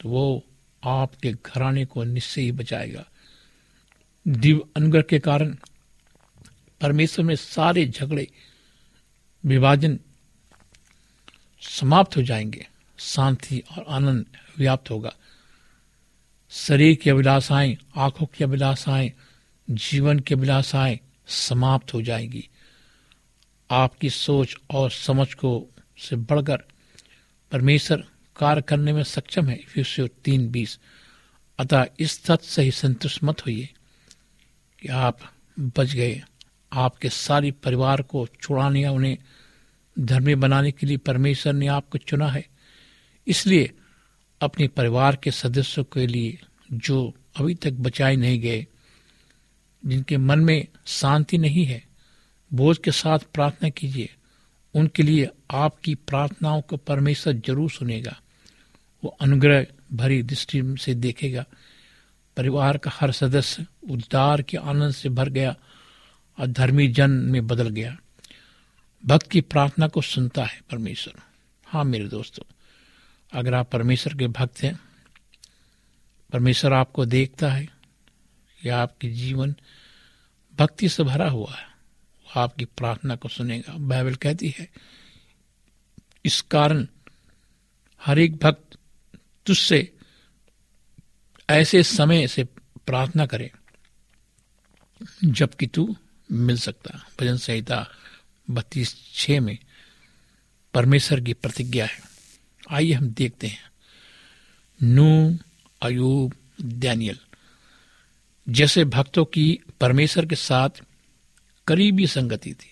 तो 0.00 0.08
वो 0.08 0.44
आपके 0.84 1.32
घराने 1.32 1.84
को 1.84 2.04
निश्चय 2.04 2.42
ही 2.42 2.52
बचाएगा। 2.52 3.04
दिव्य 4.28 4.62
अनुग्रह 4.76 5.02
के 5.02 5.18
कारण 5.18 5.56
परमेश्वर 6.80 7.24
में 7.24 7.36
सारे 7.36 7.86
झगड़े, 7.86 8.26
विभाजन 9.44 9.98
समाप्त 11.60 12.16
हो 12.16 12.22
जाएँगे। 12.22 12.66
शांति 12.98 13.62
और 13.70 13.84
आनंद 13.88 14.26
व्याप्त 14.58 14.90
होगा। 14.90 15.12
शरीर 16.50 16.94
की 16.94 17.10
अभिलाषाएँ, 17.10 17.76
आँखों 17.96 18.26
की 18.26 18.44
अभिलाषाएँ, 18.44 19.12
जीवन 19.70 20.18
की 20.18 20.34
अभिलाषाएँ 20.34 20.98
समाप्त 21.26 21.94
हो 21.94 22.02
जाएँगी। 22.02 22.48
आपकी 23.72 24.10
सोच 24.10 24.56
और 24.70 24.90
समझ 24.90 25.34
को 25.34 25.66
से 25.98 26.16
बढ़कर 26.16 26.56
परमेश्वर 27.52 28.04
कार्य 28.36 28.62
करने 28.62 28.92
में 28.92 29.02
सक्षम 29.02 29.48
है। 29.48 29.60
तीन 30.24 30.50
बीस। 30.50 30.78
अतः 31.58 31.86
इस 32.00 32.24
तथ्य 32.24 32.46
से 32.46 32.62
ही 32.62 32.70
संतुष्ट 32.70 33.24
मत 33.24 33.40
होइए 33.46 33.68
कि 34.80 34.88
आप 34.88 35.18
बच 35.60 35.92
गए। 35.92 36.22
आपके 36.72 37.08
सारे 37.08 37.50
परिवार 37.50 38.02
को 38.02 38.26
छुड़ाने 38.42 38.82
या 38.82 38.90
उन्हें 38.92 39.18
धर्मी 39.98 40.34
बनाने 40.34 40.70
के 40.70 40.86
लिए 40.86 40.96
परमेश्वर 40.96 41.52
ने 41.52 41.66
आपको 41.66 41.98
चुना 41.98 42.28
है। 42.28 42.44
इसलिए 43.26 43.70
अपने 44.40 44.68
परिवार 44.68 45.16
के 45.16 45.30
सदस्यों 45.30 45.84
के 45.84 46.06
लिए 46.06 46.38
जो 46.72 47.14
अभी 47.36 47.54
तक 47.54 47.72
बचाए 47.72 48.16
नहीं 48.16 48.40
गए, 48.40 48.66
जिनके 49.86 50.16
मन 50.16 50.38
में 50.38 50.66
शांति 50.86 51.38
नहीं 51.38 51.64
है 51.64 51.91
बोझ 52.54 52.78
के 52.78 52.90
साथ 52.90 53.18
प्रार्थना 53.34 53.68
कीजिए। 53.68 54.14
उनके 54.74 55.02
लिए 55.02 55.28
आपकी 55.50 55.94
प्रार्थनाओं 55.94 56.60
को 56.60 56.76
परमेश्वर 56.76 57.32
ज़रूर 57.32 57.70
सुनेगा। 57.70 58.20
वो 59.04 59.16
अनुग्रह 59.20 59.66
भरी 59.92 60.22
दृष्टि 60.22 60.76
से 60.80 60.94
देखेगा। 60.94 61.44
परिवार 62.36 62.78
का 62.78 62.90
हर 62.94 63.12
सदस्य 63.12 63.66
उद्धार 63.90 64.42
के 64.42 64.56
आनंद 64.56 64.92
से 64.92 65.08
भर 65.08 65.28
गया 65.28 65.56
और 66.38 66.46
धर्मी 66.46 66.88
जन 66.88 67.10
में 67.10 67.46
बदल 67.46 67.68
गया। 67.68 67.96
भक्त 69.06 69.30
की 69.30 69.40
प्रार्थना 69.40 69.88
को 69.88 70.02
सुनता 70.02 70.44
है 70.44 70.60
परमेश्वर। 70.70 71.14
हाँ 71.66 71.84
मेरे 71.84 72.08
दोस्तों, 72.08 72.44
अगर 73.32 73.54
आप 73.54 73.70
परमेश्वर 73.70 74.14
के 74.14 74.26
भक्त 74.26 74.62
हैं, 74.62 74.78
परमेश्वर 76.32 76.72
आपको 76.72 77.04
देखता 77.04 77.52
है 77.52 77.68
या 78.66 78.82
आपके 78.82 79.10
जीवन 79.10 79.54
भक्ति 80.58 80.88
से 80.88 81.02
भरा 81.02 81.28
हुआ 81.30 81.54
है। 81.54 81.71
आपकी 82.36 82.64
प्रार्थना 82.64 83.16
को 83.16 83.28
सुनेगा। 83.28 83.72
बाइबल 83.72 84.14
कहती 84.14 84.54
है, 84.58 84.68
इस 86.24 86.40
कारण 86.40 86.86
हर 88.06 88.18
एक 88.18 88.36
भक्त 88.36 88.78
तुझसे 89.46 89.92
ऐसे 91.50 91.82
समय 91.82 92.26
से 92.26 92.44
प्रार्थना 92.86 93.26
करे, 93.26 93.52
जबकि 95.24 95.66
तू 95.66 95.96
मिल 96.32 96.56
सकता। 96.58 97.06
भजन 97.20 97.36
संहिता 97.36 97.86
बत्तीस 98.50 99.14
छ 99.14 99.30
में 99.30 99.58
परमेश्वर 100.74 101.20
की 101.20 101.32
प्रतिज्ञा 101.32 101.86
है। 101.86 102.00
आइए 102.70 102.92
हम 102.92 103.08
देखते 103.08 103.46
हैं। 103.46 103.70
नू 104.82 105.38
अयूब 105.82 106.34
डैनियल 106.60 107.18
जैसे 108.48 108.84
भक्तों 108.84 109.24
की 109.24 109.58
परमेश्वर 109.80 110.26
के 110.26 110.34
साथ 110.34 110.70
करीबी 111.66 112.06
संगति 112.06 112.54
थी। 112.54 112.70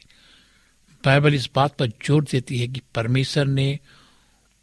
बाइबल 1.04 1.34
इस 1.34 1.50
बात 1.54 1.76
पर 1.76 1.86
ज़ोर 1.86 2.24
देती 2.24 2.58
है 2.58 2.68
कि 2.68 2.80
परमेश्वर 2.94 3.46
ने 3.46 3.78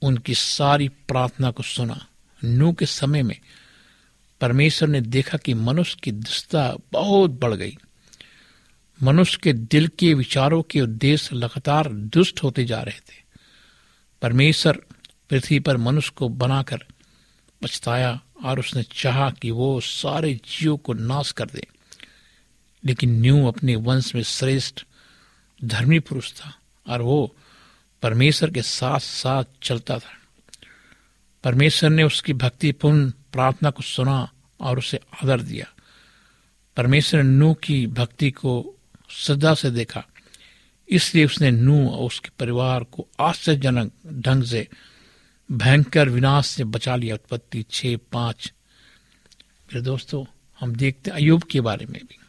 उनकी 0.01 0.33
सारी 0.33 0.87
प्रार्थना 0.87 1.51
को 1.51 1.63
सुना। 1.63 2.07
नू 2.43 2.73
के 2.73 2.85
समय 2.85 3.23
में 3.23 3.39
परमेश्वर 4.41 4.89
ने 4.89 5.01
देखा 5.01 5.37
कि 5.37 5.53
मनुष्य 5.53 5.97
की 6.03 6.11
दुष्टता 6.11 6.75
बहुत 6.91 7.31
बढ़ 7.31 7.53
गई। 7.53 7.77
मनुष्य 9.03 9.39
के 9.43 9.53
दिल 9.53 9.87
के 9.87 10.13
विचारों 10.13 10.61
के 10.61 10.81
उद्देश्य 10.81 11.35
लगातार 11.35 11.89
दुष्ट 11.89 12.43
होते 12.43 12.65
जा 12.65 12.81
रहे 12.81 12.99
थे। 12.99 13.23
परमेश्वर 14.21 14.81
पृथ्वी 15.29 15.59
पर 15.59 15.77
मनुष्य 15.77 16.11
को 16.15 16.29
बनाकर 16.29 16.85
पछताया 17.63 18.21
और 18.43 18.59
उसने 18.59 18.83
चाहा 18.83 19.29
कि 19.31 19.51
वो 19.51 19.79
सारे 19.79 20.33
जीवों 20.33 20.77
को 20.77 20.93
नाश 20.93 21.31
कर 21.31 21.45
दे। 21.45 21.67
लेकिन 22.85 23.21
न्यू 23.21 23.47
अपने 23.47 23.75
वंश 23.75 24.15
में 24.15 24.23
श्रेष्ठ 24.23 24.81
धर्मी 25.63 25.99
पुरुष 25.99 26.33
था 26.33 26.57
और 26.87 27.01
वो 27.01 27.35
परमेश्वर 28.01 28.49
के 28.49 28.61
साथ 28.61 28.99
साथ 28.99 29.43
चलता 29.63 29.99
था। 29.99 30.13
परमेश्वर 31.43 31.89
ने 31.89 32.03
उसकी 32.03 32.33
भक्तिपूर्ण 32.33 33.09
प्रार्थना 33.09 33.69
को 33.69 33.83
सुना 33.83 34.31
और 34.59 34.77
उसे 34.77 34.99
आदर 35.23 35.41
दिया। 35.41 35.73
परमेश्वर 36.77 37.23
ने 37.23 37.29
नू 37.29 37.53
की 37.53 37.87
भक्ति 37.87 38.31
को 38.31 38.75
श्रद्धा 39.09 39.53
से 39.53 39.71
देखा। 39.71 40.05
इसलिए 40.89 41.25
उसने 41.25 41.51
नू 41.51 41.89
और 41.89 42.05
उसके 42.05 42.29
परिवार 42.39 42.83
को 42.83 43.07
आश्चर्यजनक 43.19 43.91
ढंग 44.07 44.43
से 44.43 44.67
भयंकर 45.51 46.09
विनाश 46.09 46.47
से 46.47 46.63
बचा 46.63 46.95
लिया। 46.95 47.15
उत्पत्ति 47.15 47.65
छ 47.71 47.85
पाँच। 47.85 48.53
फिर 49.69 49.81
दोस्तों, 49.81 50.25
हम 50.59 50.75
देखते 50.75 51.11
अयुब 51.11 51.43
के 51.43 51.61
बारे 51.61 51.85
में 51.85 52.01
भी। 52.03 52.19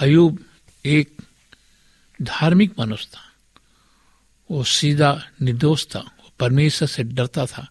अयुब 0.00 0.44
एक 0.86 1.22
धार्मिक 2.22 2.78
मनुष्य 2.78 3.08
था। 3.12 3.32
वो 4.50 4.64
सीधा 4.64 5.28
निर्दोष 5.42 5.86
था। 5.86 5.98
वो 5.98 6.30
परमेश्वर 6.38 6.88
से 6.88 7.02
डरता 7.02 7.46
था। 7.46 7.70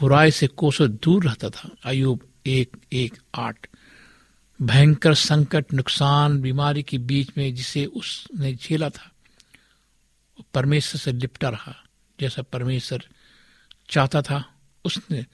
बुराई 0.00 0.30
से 0.30 0.46
कोसों 0.46 0.90
दूर 0.90 1.24
रहता 1.24 1.50
था। 1.50 1.70
अयुब 1.84 2.28
एक 2.46 2.76
एक, 2.92 3.18
आठ। 3.34 3.66
भयंकर 4.62 5.14
संकट, 5.14 5.72
नुकसान, 5.72 6.40
बीमारी 6.40 6.82
के 6.82 6.98
बीच 6.98 7.28
में 7.38 7.54
जिसे 7.54 7.86
उसने 7.86 8.54
झेला 8.54 8.90
था, 8.90 9.12
वो 10.38 10.44
परमेश्वर 10.54 11.00
से 11.00 11.12
लिपटा 11.12 11.48
रहा। 11.48 11.84
जैसा 12.20 12.42
परमेश्वर 12.42 13.08
चाहता 13.90 14.22
था, 14.22 14.54
उसने 14.84 15.26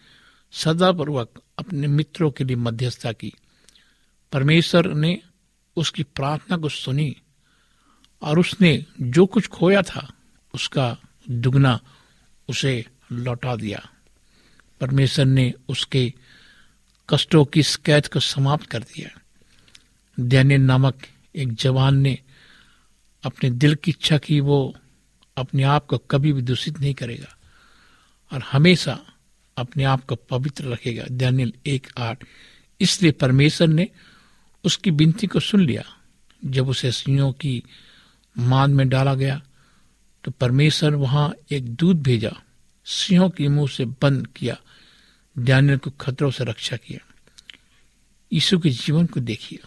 सदापूर्वक 0.53 1.43
अपने 1.59 1.87
मित्रों 1.87 2.31
के 2.31 2.45
लिए 2.45 2.57
मध्यस्थता 2.57 3.13
की। 3.13 3.33
परमेश्वर 4.33 4.95
ने 4.95 5.23
उसकी 5.77 6.03
प्रार्थना 6.03 6.57
को 6.57 6.69
सुनी 6.69 7.17
और 8.23 8.39
उसने 8.39 8.87
जो 9.01 9.27
कुछ 9.27 9.47
खोया 9.47 9.83
था, 9.83 10.13
उसका 10.55 10.99
दुगना 11.31 11.81
उसे 12.49 12.87
लौटा 13.13 13.57
दिया। 13.57 13.89
परमेश्वर 14.81 15.25
ने 15.25 15.55
उसके 15.69 16.13
कष्टों 17.09 17.45
की 17.45 17.63
कैद 17.85 18.07
को 18.07 18.21
समाप्त 18.21 18.67
कर 18.67 18.83
दिया। 18.83 19.21
दैनियल 20.21 20.61
नामक 20.61 21.03
एक 21.35 21.53
जवान 21.53 21.97
ने 21.97 22.19
अपने 23.25 23.51
दिल 23.51 23.75
की 23.75 23.91
इच्छा 23.91 24.19
की, 24.19 24.41
वो 24.41 24.77
अपने 25.37 25.63
आप 25.63 25.87
को 25.87 25.99
कभी 25.99 26.33
भी 26.33 26.43
दूषित 26.43 26.81
नहीं 26.81 26.95
करेगा 26.95 27.37
और 28.33 28.43
हमेशा 28.43 29.01
अपने 29.57 29.85
आप 29.85 30.05
को 30.05 30.15
पवित्र 30.15 30.65
रखेगा। 30.65 31.05
दैनियल 31.11 31.53
एक 31.67 31.87
आठ। 31.99 32.25
इसलिए 32.81 33.13
परमेश्वर 33.13 33.69
ने 33.69 33.89
उसकी 34.65 34.91
विनती 34.91 35.27
को 35.27 35.41
सुन 35.41 35.67
लिया। 35.67 35.85
जब 36.45 36.69
उसे 36.69 36.93
सिंहों 36.93 37.33
की 37.33 37.63
मान 38.39 38.71
में 38.71 38.89
डाला 38.89 39.15
गया 39.15 39.41
तो 40.25 40.31
परमेश्वर 40.31 40.95
वहाँ 40.95 41.35
एक 41.53 41.69
दूध 41.75 42.03
भेजा 42.03 42.33
सिंहों 42.87 43.31
के 43.31 43.49
मुँह 43.49 43.69
से 43.69 43.85
बंद 43.85 44.27
किया 44.27 44.57
डैनियल 45.39 45.79
को 45.79 45.91
खतरों 45.91 46.31
से 46.31 46.45
रक्षा 46.45 46.77
किया। 46.77 46.99
यीशु 48.33 48.59
के 48.59 48.71
जीवन 48.71 49.07
को 49.07 49.21
देखिए। 49.21 49.59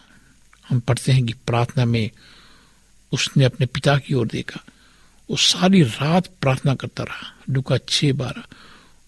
हम 0.68 0.80
पढ़ते 0.80 1.12
हैं 1.12 1.24
कि 1.26 1.32
प्रार्थना 1.32 1.84
में 1.84 2.10
उसने 3.12 3.44
अपने 3.44 3.66
पिता 3.66 3.98
की 3.98 4.14
ओर 4.14 4.26
देखा। 4.26 4.60
वो 5.30 5.36
सारी 5.36 5.82
रात 5.82 6.26
प्रार्थना 6.40 6.74
करता 6.74 7.02
रहा। 7.02 7.34
डुका 7.50 7.78
छह 7.88 8.12
बारह। 8.12 8.44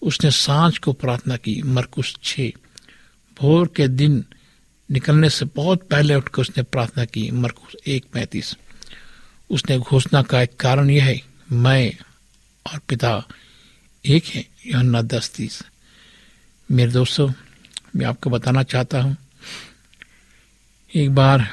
उसने 0.01 0.31
साँझ 0.31 0.77
को 0.77 0.93
प्रार्थना 0.93 1.37
की 1.37 1.61
मरकुश 1.61 2.15
छ 2.23 2.39
भोर 3.39 3.67
के 3.67 3.87
दिन 3.87 4.25
निकलने 4.91 5.29
से 5.29 5.45
बहुत 5.45 5.87
पहले 5.89 6.15
उठकर 6.15 6.41
उसने 6.41 6.63
प्रार्थना 6.63 7.05
की 7.05 7.29
मरकुश 7.31 7.75
एक 7.87 8.05
पैंतीस। 8.13 8.55
उसने 9.49 9.77
घोषणा 9.79 10.21
का 10.21 10.41
एक 10.41 10.55
कारण 10.57 10.89
यह 10.89 11.05
है, 11.05 11.19
मैं 11.51 11.93
और 12.65 12.79
पिता 12.79 13.23
एक 14.05 14.25
है 14.25 14.45
यह 14.67 15.01
दस 15.01 15.31
तीस। 15.35 15.61
मेरे 16.69 16.91
दोस्तों, 16.91 17.31
मैं 17.95 18.05
आपको 18.05 18.29
बताना 18.29 18.63
चाहता 18.63 19.01
हूँ, 19.01 19.15
एक 20.91 21.15
बार 21.15 21.47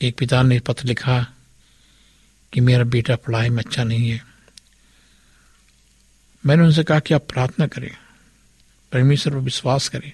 एक 0.00 0.16
पिता 0.18 0.42
ने 0.42 0.58
पत्र 0.60 0.86
लिखा 0.88 1.20
कि 2.52 2.60
मेरा 2.60 2.84
बेटा 2.84 3.16
पढ़ाई 3.16 3.48
में 3.48 3.62
अच्छा 3.64 3.84
नहीं 3.84 4.10
है। 4.10 4.20
मैंने 6.44 6.62
उनसे 6.62 6.84
कहा 6.84 7.00
कि 7.00 7.14
आप 7.14 7.26
प्रार्थना 7.28 7.66
करें, 7.66 7.90
परमेश्वर 8.92 9.32
पर 9.32 9.40
विश्वास 9.40 9.88
करें। 9.88 10.12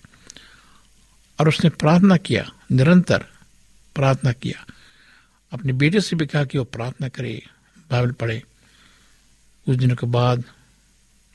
और 1.42 1.48
उसने 1.48 1.70
प्रार्थना 1.70 2.16
किया, 2.16 2.52
निरंतर 2.72 3.18
प्रार्थना 3.94 4.32
किया। 4.32 4.66
अपने 5.52 5.72
बेटे 5.72 6.00
से 6.00 6.16
भी 6.16 6.26
कहा 6.26 6.44
कि 6.44 6.58
वो 6.58 6.64
प्रार्थना 6.64 7.08
करे, 7.08 7.46
बाइबल 7.90 8.12
पढ़े। 8.12 8.42
कुछ 9.66 9.76
दिनों 9.76 9.96
के 9.96 10.06
बाद 10.06 10.44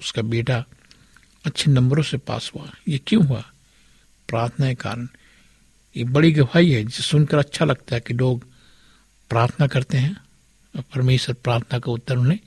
उसका 0.02 0.22
बेटा 0.22 0.65
अच्छे 1.46 1.72
नंबरों 1.72 2.04
से 2.04 2.17
पास 2.17 2.52
हुआ। 2.56 2.72
ये 2.88 2.98
क्यों 3.08 3.28
हुआ? 3.28 3.52
प्रार्थना 4.28 4.67
के 4.67 4.76
कारण। 4.76 5.08
ये 5.98 6.04
बड़ी 6.04 6.32
गवाही 6.32 6.72
है, 6.72 6.84
जिसे 6.84 7.04
सुनकर 7.04 7.38
अच्छा 7.38 7.65
लगता 7.65 7.96
है 7.96 8.02
कि 8.02 8.13
लोग 8.13 8.43
प्रार्थना 9.30 9.67
करते 9.67 9.98
हैं 9.98 10.17
और 10.76 10.82
परमेश्वर 10.82 11.36
प्रार्थना 11.43 11.80
का 11.80 11.91
उत्तर 11.91 12.17
उन्हें 12.17 12.39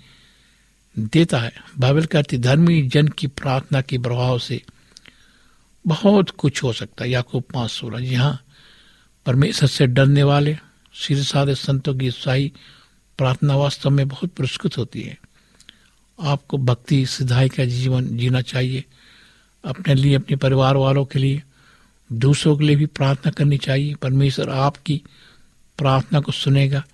देता 0.99 1.39
है। 1.39 1.53
बाइबल 1.79 2.05
कहती 2.05 2.39
धर्मी 2.39 2.83
जन 2.83 3.09
की 3.09 3.27
प्रार्थना 3.27 3.81
के 3.81 3.99
प्रभाव 3.99 4.39
से 4.39 4.63
बहुत 5.87 6.31
कुछ 6.31 6.63
हो 6.63 6.73
सकता 6.73 7.05
है। 7.05 7.11
याकूब 7.11 7.45
पाँच 7.55 7.71
सोलह 7.71 8.01
जी 8.01 8.15
हाँ 8.15 8.45
परमेश्वर 9.27 9.69
से 9.69 9.87
डरने 9.87 10.23
वाले 10.23 10.57
सीधे 10.95 11.23
साधे 11.23 11.55
संतों 11.55 11.95
की 11.95 12.09
उत्साही 12.09 12.53
प्रार्थना 13.19 13.57
वास्तव 13.57 13.91
में 13.91 14.09
बहुत 14.09 14.31
पुरस्कृत 14.31 14.79
होती 14.79 15.03
है। 15.03 15.19
आपको 16.21 16.59
भक्ति, 16.59 17.07
सिधाई 17.07 17.49
का 17.49 17.65
जीवन 17.65 18.17
जीना 18.17 18.41
चाहिए। 18.41 18.85
अपने 19.65 19.95
लिए, 19.95 20.15
अपने 20.15 20.37
परिवार 20.37 20.77
वालों 20.77 21.05
के 21.05 21.19
लिए, 21.19 21.43
दूसरों 22.13 22.57
के 22.57 22.65
लिए 22.65 22.77
भी 22.77 22.87
प्रार्थना 22.87 23.33
करनी 23.33 23.59
चाहिए। 23.59 23.95
परमेश्वर 23.95 24.51
आपकी 24.51 25.03
प्रार्थना 25.79 26.21
को 26.21 26.33
सुनेगा, 26.33 26.85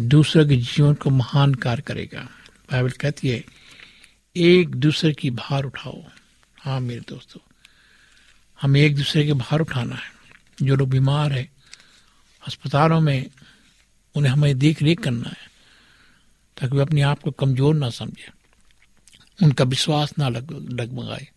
दूसरे 0.00 0.44
के 0.44 0.56
जीवन 0.56 0.94
को 0.94 1.10
महान 1.10 1.54
कार्य 1.54 1.82
करेगा। 1.82 2.28
बाइबल 2.72 2.90
कहती 2.90 3.28
है, 3.28 3.44
एक 4.36 4.68
दूसरे 4.68 5.12
की 5.12 5.30
भार 5.30 5.64
उठाओ। 5.64 6.04
हाँ 6.60 6.80
मेरे 6.80 7.00
दोस्तों 7.00 7.49
हमें 8.60 8.80
एक 8.80 8.96
दूसरे 8.96 9.24
के 9.26 9.32
भार 9.32 9.60
उठाना 9.60 9.94
है। 9.94 10.66
जो 10.66 10.76
लोग 10.76 10.88
बीमार 10.88 11.32
है, 11.32 11.48
अस्पतालों 12.42 13.00
में 13.00 13.30
उन्हें 14.14 14.32
हमें 14.32 14.58
देख 14.58 14.82
रेख 14.82 15.00
करना 15.00 15.28
है, 15.28 15.48
ताकि 16.56 16.76
वे 16.76 16.82
अपने 16.82 17.02
आप 17.02 17.22
को 17.22 17.30
कमज़ोर 17.30 17.74
ना 17.74 17.90
समझे, 17.90 18.28
उनका 19.38 19.64
विश्वास 19.64 20.12
ना 20.18 20.28
लग, 20.28 20.52
डगमगाए। 20.76 21.28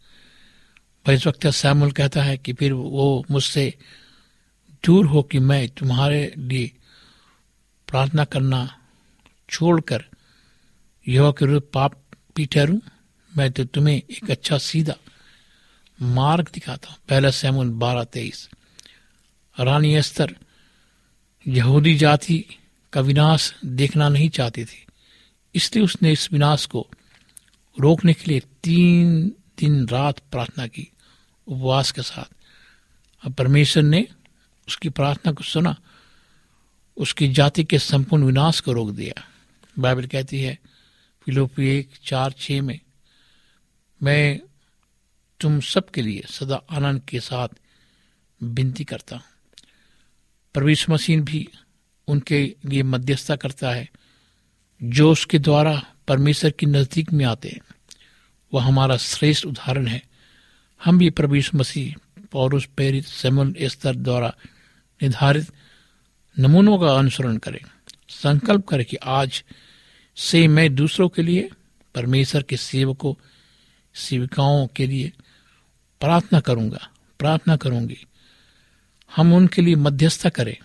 भाई, 1.06 1.16
इस 1.16 1.28
वक्त 1.28 1.48
सैमुल 1.48 1.92
कहता 1.92 2.24
है 2.24 2.38
कि 2.38 2.54
फिर 2.54 2.74
वो 2.74 3.26
मुझसे 3.32 3.74
दूर 4.84 5.06
हो 5.06 5.22
कि 5.24 5.40
मैं 5.40 5.68
तुम्हारे 5.70 6.34
लिए 6.38 6.72
प्रार्थना 7.88 8.24
करना 8.26 8.60
छोड़कर 9.50 10.04
यह 11.08 11.32
के 11.32 11.46
रूप 11.46 11.70
पाप 11.74 12.00
पी 12.36 12.46
ठहरूं, 12.46 12.80
मैं 13.32 13.52
तो 13.52 13.64
तुम्हें 13.64 13.96
एक 13.96 14.32
अच्छा 14.32 14.58
सीधा 14.58 14.96
मार्ग 16.02 16.50
दिखाता 16.54 16.90
हूँ। 16.90 16.98
पहला 17.10 17.32
सैमुल 17.32 17.70
बारह 17.70 18.04
तेईस। 18.04 18.50
रानी 19.60 19.96
अस्तर 19.96 20.36
यहूदी 21.48 21.96
जाति 21.96 22.46
का 22.94 23.02
विनाश 23.02 23.54
देखना 23.66 24.10
नहीं 24.10 24.30
चाहती 24.30 24.66
थी। 24.66 24.86
इसलिए 25.56 25.86
उसने 25.86 26.12
इस 26.12 26.34
विनाश 26.34 26.66
को 26.66 26.88
रोकने 27.80 28.14
के 28.14 28.24
लिए 28.28 28.40
तीन 28.40 29.30
दिन 29.60 29.88
रात 29.88 30.20
प्रार्थना 30.20 30.68
की, 30.68 30.92
उपवास 31.48 31.92
के 31.92 32.02
साथ। 32.02 32.34
अब 33.26 33.34
परमेश्वर 33.34 33.84
ने 33.84 34.08
उसकी 34.68 34.90
प्रार्थना 34.90 35.32
को 35.32 35.44
सुना, 35.44 35.76
उसकी 36.98 37.28
जाति 37.28 37.64
के 37.64 37.80
संपूर्ण 37.80 38.24
विनाश 38.24 38.60
को 38.60 38.74
रोक 38.74 38.90
दिया। 38.90 39.24
बाइबल 39.80 40.06
कहती 40.06 40.42
है, 40.42 40.60
फिलोपी 41.26 41.68
एक 41.68 41.90
चार 42.06 42.32
छ 42.32 42.52
में, 42.52 42.80
मैं 44.04 44.40
तुम 45.44 45.60
सबके 45.60 46.02
लिए 46.02 46.24
सदा 46.30 46.62
आनंद 46.72 47.02
के 47.02 47.20
साथ 47.20 47.48
विनती 48.44 48.84
करता 48.84 49.16
हूँ। 49.16 49.24
प्रवेश 50.54 50.90
मसीन 50.90 51.22
भी 51.22 51.50
उनके 52.08 52.56
लिए 52.66 52.84
मध्यस्थता 52.84 53.36
करता 53.36 53.72
है, 53.72 53.90
जो 54.84 55.12
उसके 55.12 55.40
द्वारा 55.40 55.86
परमेश्वर 56.08 56.52
की 56.52 56.66
नज़दीक 56.66 57.14
में 57.14 57.26
आते 57.26 57.50
हैं। 57.50 57.62
वह 58.54 58.64
हमारा 58.64 58.98
श्रेष्ठ 58.98 59.46
उदाहरण 59.46 59.88
है। 59.88 60.04
हम 60.84 60.98
भी 60.98 61.10
प्रवेश 61.10 61.56
मसीह 61.56 62.24
पौरुष 62.32 62.66
प्रेरित 62.66 63.06
सेमुल 63.06 63.56
स्तर 63.62 63.96
द्वारा 63.96 64.36
निर्धारित 65.04 65.48
नमूनों 66.40 66.80
का 66.80 66.96
अनुसरण 66.96 67.38
करें। 67.38 67.62
संकल्प 68.10 68.68
करें 68.68 68.86
कि 68.86 68.98
आज 68.98 69.44
से 70.16 70.48
मैं 70.48 70.76
दूसरों 70.76 71.10
के 71.10 71.22
लिए, 71.22 71.50
परमेश्वर 71.96 72.44
के 72.44 72.58
सेवकों, 72.58 73.14
सेविकाओं 73.96 74.68
के 74.68 74.88
लिए 74.88 75.12
प्रार्थना 76.04 76.40
करूँगा, 76.40 76.90
प्रार्थना 77.20 77.56
करूँगी। 77.56 78.06
हम 79.16 79.34
उनके 79.34 79.62
लिए 79.62 79.76
मध्यस्थता 79.76 80.30
करें। 80.30 80.58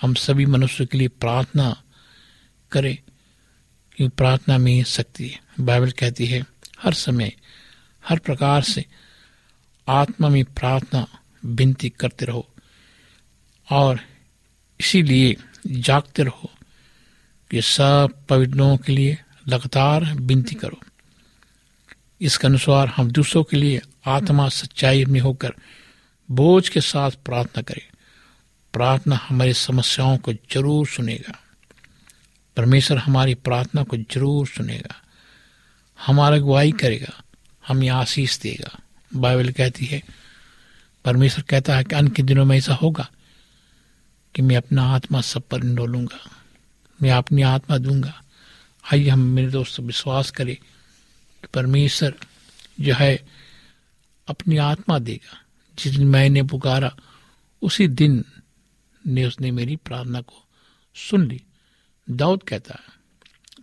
हम 0.00 0.14
सभी 0.14 0.46
मनुष्य 0.46 0.86
के 0.86 0.98
लिए 0.98 1.08
प्रार्थना 1.08 1.82
करें। 2.72 2.98
कि 3.96 4.08
प्रार्थना 4.08 4.58
में 4.58 4.84
शक्ति 4.84 5.28
है। 5.28 5.40
बाइबल 5.60 5.90
कहती 5.90 6.26
है, 6.26 6.44
हर 6.82 6.94
समय, 6.94 7.32
हर 8.08 8.18
प्रकार 8.18 8.62
से 8.62 8.86
आत्मा 9.88 10.28
में 10.28 10.44
प्रार्थना 10.44 11.06
विनती 11.44 11.88
करते 11.88 12.26
रहो 12.26 12.48
और 13.70 14.00
इसीलिए 14.80 15.36
जागते 15.66 16.22
रहो। 16.22 16.50
कि 17.50 17.62
सब 17.62 18.10
पवित्रों 18.28 18.76
के 18.76 18.92
लिए 18.92 19.18
लगातार 19.48 20.04
विनती 20.04 20.54
करो। 20.54 20.80
इसके 22.20 22.46
अनुसार 22.46 22.88
हम 22.88 23.10
दूसरों 23.10 23.44
के 23.44 23.56
लिए 23.56 23.80
आत्मा 24.06 24.48
सच्चाई 24.48 25.04
में 25.04 25.20
होकर 25.20 25.54
बोझ 26.30 26.68
के 26.68 26.80
साथ 26.80 27.10
प्रार्थना 27.10 27.62
करें। 27.62 27.82
प्रार्थना 28.72 29.20
हमारी 29.28 29.54
समस्याओं 29.54 30.18
को 30.18 30.32
ज़रूर 30.32 30.86
सुनेगा। 30.86 31.38
परमेश्वर 32.56 32.98
हमारी 32.98 33.34
प्रार्थना 33.34 33.82
को 33.82 33.96
ज़रूर 33.96 34.46
सुनेगा। 34.46 35.02
हमारा 36.06 36.36
अगुवाई 36.36 36.72
करेगा। 36.72 37.22
हमें 37.68 37.88
आशीष 37.88 38.38
देगा। 38.38 38.78
बाइबल 39.16 39.52
कहती 39.52 39.86
है, 39.86 40.02
परमेश्वर 41.04 41.44
कहता 41.48 41.76
है 41.76 41.84
कि 41.84 41.94
अन्य 41.94 42.10
के 42.10 42.22
दिनों 42.22 42.44
में 42.44 42.56
ऐसा 42.56 42.74
होगा 42.74 43.08
कि 44.34 44.42
मैं 44.42 44.56
अपना 44.56 44.82
आत्मा 44.82 45.20
सब 45.20 45.42
पर 45.42 45.60
डोलूँगा 45.60 46.30
मैं 47.02 47.10
अपनी 47.10 47.42
आत्मा 47.42 47.78
दूँगा। 47.78 48.22
आइए 48.92 49.08
हम 49.08 49.20
मेरे 49.20 49.48
दोस्त 49.48 49.80
विश्वास 49.80 50.30
करें 50.30 50.56
कि 50.56 51.48
परमेश्वर 51.54 52.14
जो 52.80 52.94
है 52.94 53.26
अपनी 54.28 54.56
आत्मा 54.56 54.98
देगा। 54.98 55.40
जिस 55.78 55.94
दिन 55.94 56.06
मैंने 56.06 56.42
पुकारा, 56.42 56.96
उसी 57.62 57.88
दिन 57.88 58.24
ने 59.06 59.26
उसने 59.26 59.50
मेरी 59.50 59.76
प्रार्थना 59.76 60.20
को 60.20 60.44
सुन 60.94 61.28
ली। 61.28 61.42
दाऊद 62.10 62.42
कहता 62.42 62.74
है, 62.74 62.94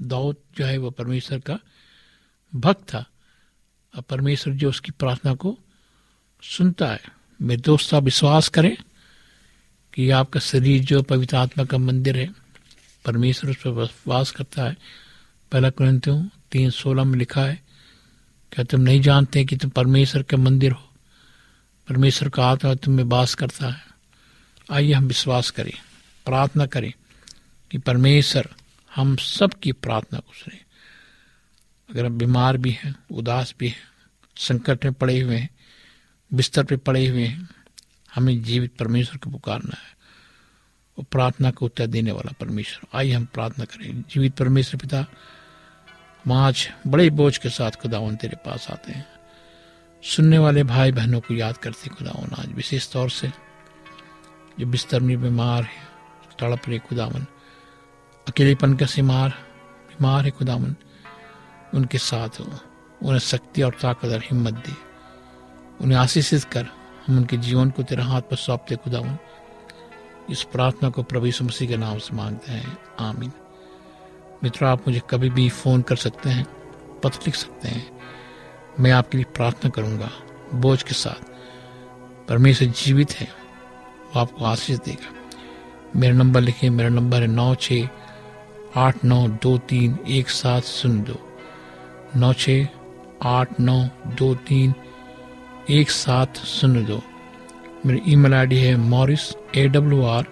दाऊद 0.08 0.36
जो 0.58 0.66
है 0.66 0.78
वो 0.78 0.90
परमेश्वर 0.90 1.40
का 1.40 1.60
भक्त 2.56 2.94
था। 2.94 3.06
और 3.96 4.02
परमेश्वर 4.02 4.54
जो 4.54 4.70
उसकी 4.70 4.92
प्रार्थना 4.92 5.36
को 5.36 5.60
सुनता 6.44 6.88
है, 6.88 7.02
मेरे 7.42 7.62
दोस्त 7.62 7.94
आप 7.94 8.04
विश्वास 8.04 8.50
करें 8.50 8.78
कि 9.94 10.10
आपका 10.10 10.40
शरीर 10.40 10.84
जो 10.84 11.02
पवित्र 11.02 11.36
आत्मा 11.36 11.64
का 11.64 11.78
मंदिर 11.78 12.18
है, 12.18 12.34
परमेश्वर 13.06 13.52
उस 13.52 13.58
पर 13.58 13.90
वास 14.08 14.32
करता 14.32 14.64
है। 14.64 14.78
पहला 15.52 15.70
क्रंथियों 15.70 16.26
तीन 16.52 16.70
सोलह 16.70 17.04
में 17.04 17.20
लिखा 17.20 17.46
है 17.46 17.71
क्या 18.52 18.66
तुम 18.66 18.82
नहीं 18.82 19.02
जानते 19.02 19.46
कि 19.46 19.58
तुम 19.58 19.70
परमेश्वर 19.70 20.24
के 20.24 20.36
मंदिर 20.36 20.72
हो? 20.72 20.90
परमेश्वर 21.90 22.30
का 22.30 22.46
आत्मा 22.46 22.76
तुम 22.76 22.94
में 22.94 23.04
वास 23.04 23.36
करता 23.36 23.70
है। 23.70 23.82
आइए 24.72 24.94
हम 24.94 25.06
विश्वास 25.06 25.50
करें, 25.50 25.74
प्रार्थना 26.26 26.66
करें 26.66 26.94
कि 27.72 27.78
परमेश्वर 27.78 28.50
हम 28.96 29.16
सब 29.16 29.54
की 29.54 29.72
प्रार्थना 29.72 30.20
को 30.20 30.34
सुने। 30.34 30.60
अगर 31.90 32.06
हम 32.06 32.18
बीमार 32.18 32.58
भी 32.58 32.72
हैं, 32.72 32.96
उदास 33.12 33.56
भी 33.60 33.68
हैं, 33.68 33.84
संकट 34.38 34.86
में 34.86 34.94
पड़े 34.94 35.20
हुए 35.20 35.38
हैं, 35.38 35.50
बिस्तर 36.34 36.64
पे 36.64 36.78
पड़े 36.78 37.08
हुए 37.08 37.26
हैं, 37.26 37.50
हमें 38.16 38.44
जीवित 38.44 38.76
परमेश्वर 38.76 39.18
को 39.18 39.30
पुकारना 39.30 39.78
है। 39.78 39.98
वो 40.98 41.06
प्रार्थना 41.12 41.52
को 41.52 41.66
उत्तर 41.66 41.88
देने 41.88 42.12
वाला 42.12 42.34
परमेश्वर, 42.40 42.98
आइए 42.98 43.12
हम 43.12 43.26
प्रार्थना 43.26 43.66
करें। 43.66 44.02
जीवित 44.02 44.34
परमेश्वर 44.36 44.80
पिता 44.80 45.06
आज 46.30 46.70
बड़े 46.88 47.10
बोझ 47.10 47.38
के 47.38 47.50
साथ 47.50 47.72
खुदावन 47.72 48.16
तेरे 48.16 48.36
पास 48.36 48.68
आते 48.72 48.92
हैं। 48.92 49.08
सुनने 50.04 50.38
वाले 50.38 50.64
भाई 50.64 50.92
बहनों 50.92 51.20
को 51.20 51.34
याद 51.34 51.58
करते 51.58 51.90
खुदावन 51.90 52.36
आज, 52.40 52.48
विशेष 52.48 52.92
तौर 52.92 53.10
से 53.10 53.28
जो 54.60 54.66
बिस्तर 54.66 55.00
में 55.00 55.22
बीमार 55.22 55.64
है, 55.64 55.84
तड़प 56.40 56.62
रहे 56.68 56.80
खुदावन। 56.80 57.26
अकेलेपन 58.28 58.74
का 58.74 58.86
सिमार, 58.86 59.30
बीमार 59.90 60.26
है 60.26 60.32
खुदावन। 60.32 60.76
उनके 61.74 61.98
साथ 61.98 62.30
हो 62.30 62.60
उन्हें 63.04 63.20
शक्ति 63.20 63.62
और 63.62 63.78
ताकत 63.82 64.06
और 64.06 64.20
हिम्मत 64.20 64.54
दे। 64.54 64.74
उन्हें 65.82 66.00
आशीषित 66.00 66.44
कर 66.44 66.68
हम 67.08 67.18
उनके 67.18 67.38
जीवन 67.38 67.70
को 67.70 67.84
तेरे 67.84 68.04
हाथ 68.04 68.22
पर 68.22 68.36
सौंपते 68.36 68.76
खुदावन। 68.76 69.18
इस 70.30 70.44
प्रार्थना 70.44 70.90
को 70.90 71.04
प्रभु 71.04 71.26
मसीह 71.26 71.68
के 71.68 71.78
नाम 71.78 71.98
से 71.98 72.16
मांगते 72.16 72.52
हैं। 72.52 72.78
आमीन। 73.00 73.32
मित्रों, 74.44 74.70
आप 74.70 74.88
मुझे 74.88 75.02
कभी 75.10 75.30
भी 75.30 75.48
फ़ोन 75.50 75.82
कर 75.82 75.96
सकते 75.96 76.30
हैं, 76.30 76.46
पत्र 77.04 77.20
लिख 77.26 77.36
सकते 77.36 77.68
हैं। 77.68 77.86
मैं 78.80 78.92
आपके 78.92 79.18
लिए 79.18 79.26
प्रार्थना 79.36 79.70
करूँगा, 79.70 80.10
बोझ 80.54 80.82
के 80.84 80.94
साथ। 80.94 81.30
परमेश्वर 82.30 82.68
जीवित 82.68 83.12
है, 83.12 83.28
वो 84.16 84.20
आपको 84.20 84.46
आशीष 84.46 84.80
देगा। 84.80 85.14
मेरा 85.96 86.14
नंबर 86.14 86.42
लिखिए 86.42 86.70
मेरा 86.70 86.90
नंबर 86.90 87.22
है 87.22 87.28
नौ 87.28 87.54
छ 87.56 87.74
आठ 88.78 89.04
नौ 89.06 89.28
दो 89.44 89.58
तीन 89.58 89.98
एक 90.10 90.30
सात 90.30 90.64
शून्य 90.64 91.02
दो। 91.02 91.20
नौ 92.16 92.34
छ 92.34 92.50
आठ 93.24 93.60
नौ 93.60 93.84
दो 94.20 94.34
तीन 94.48 94.74
एक 95.70 95.90
सात 95.90 96.38
शून्य 96.38 96.82
दो। 96.82 97.02
मेरी 97.86 98.02
ईमेल 98.08 98.34
आईडी 98.34 98.58
है 98.58 98.76
Morris 98.78 99.22
A 99.56 99.68
W 99.68 100.06
R 100.06 100.26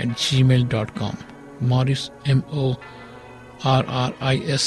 at 0.00 0.16
gmail 0.42 0.66
dot 0.66 0.90
com 0.98 1.14
Morris 1.68 2.08
M 2.28 2.42
O 2.52 2.72
R 3.66 3.86
R 3.90 4.12
I 4.22 4.42
S 4.46 4.64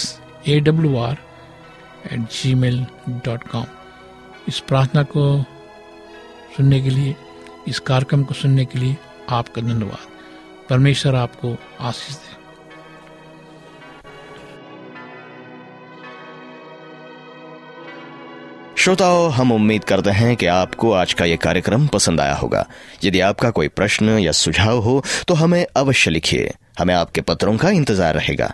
A 0.47 0.59
W 0.59 0.97
R 0.97 1.17
at 2.13 2.19
gmail 2.55 2.85
dot 3.25 3.47
com 3.47 3.65
इस 4.47 4.59
प्रार्थना 4.59 5.03
को 5.05 5.25
सुनने 6.57 6.81
के 6.81 6.89
लिए, 6.89 7.15
इस 7.67 7.79
कार्यक्रम 7.81 8.23
को 8.23 8.33
सुनने 8.33 8.65
के 8.65 8.79
लिए 8.79 8.95
आपका 9.29 9.61
धन्यवाद। 9.61 10.07
परमेश्वर 10.69 11.15
आपको 11.15 11.55
आशीष 11.81 12.15
दे। 12.15 12.35
श्रोताओं, 18.77 19.31
हम 19.31 19.51
उम्मीद 19.51 19.83
करते 19.83 20.09
हैं 20.11 20.35
कि 20.35 20.45
आपको 20.45 20.91
आज 20.93 21.13
का 21.13 21.25
यह 21.25 21.37
कार्यक्रम 21.37 21.87
पसंद 21.87 22.21
आया 22.21 22.35
होगा। 22.35 22.65
यदि 23.03 23.19
आपका 23.21 23.49
कोई 23.51 23.67
प्रश्न 23.69 24.17
या 24.19 24.31
सुझाव 24.33 24.79
हो 24.79 25.03
तो 25.27 25.33
हमें 25.33 25.65
अवश्य 25.77 26.11
लिखिए। 26.11 26.53
हमें 26.79 26.93
आपके 26.95 27.21
पत्रों 27.21 27.57
का 27.57 27.69
इंतज़ार 27.71 28.13
रहेगा। 28.13 28.53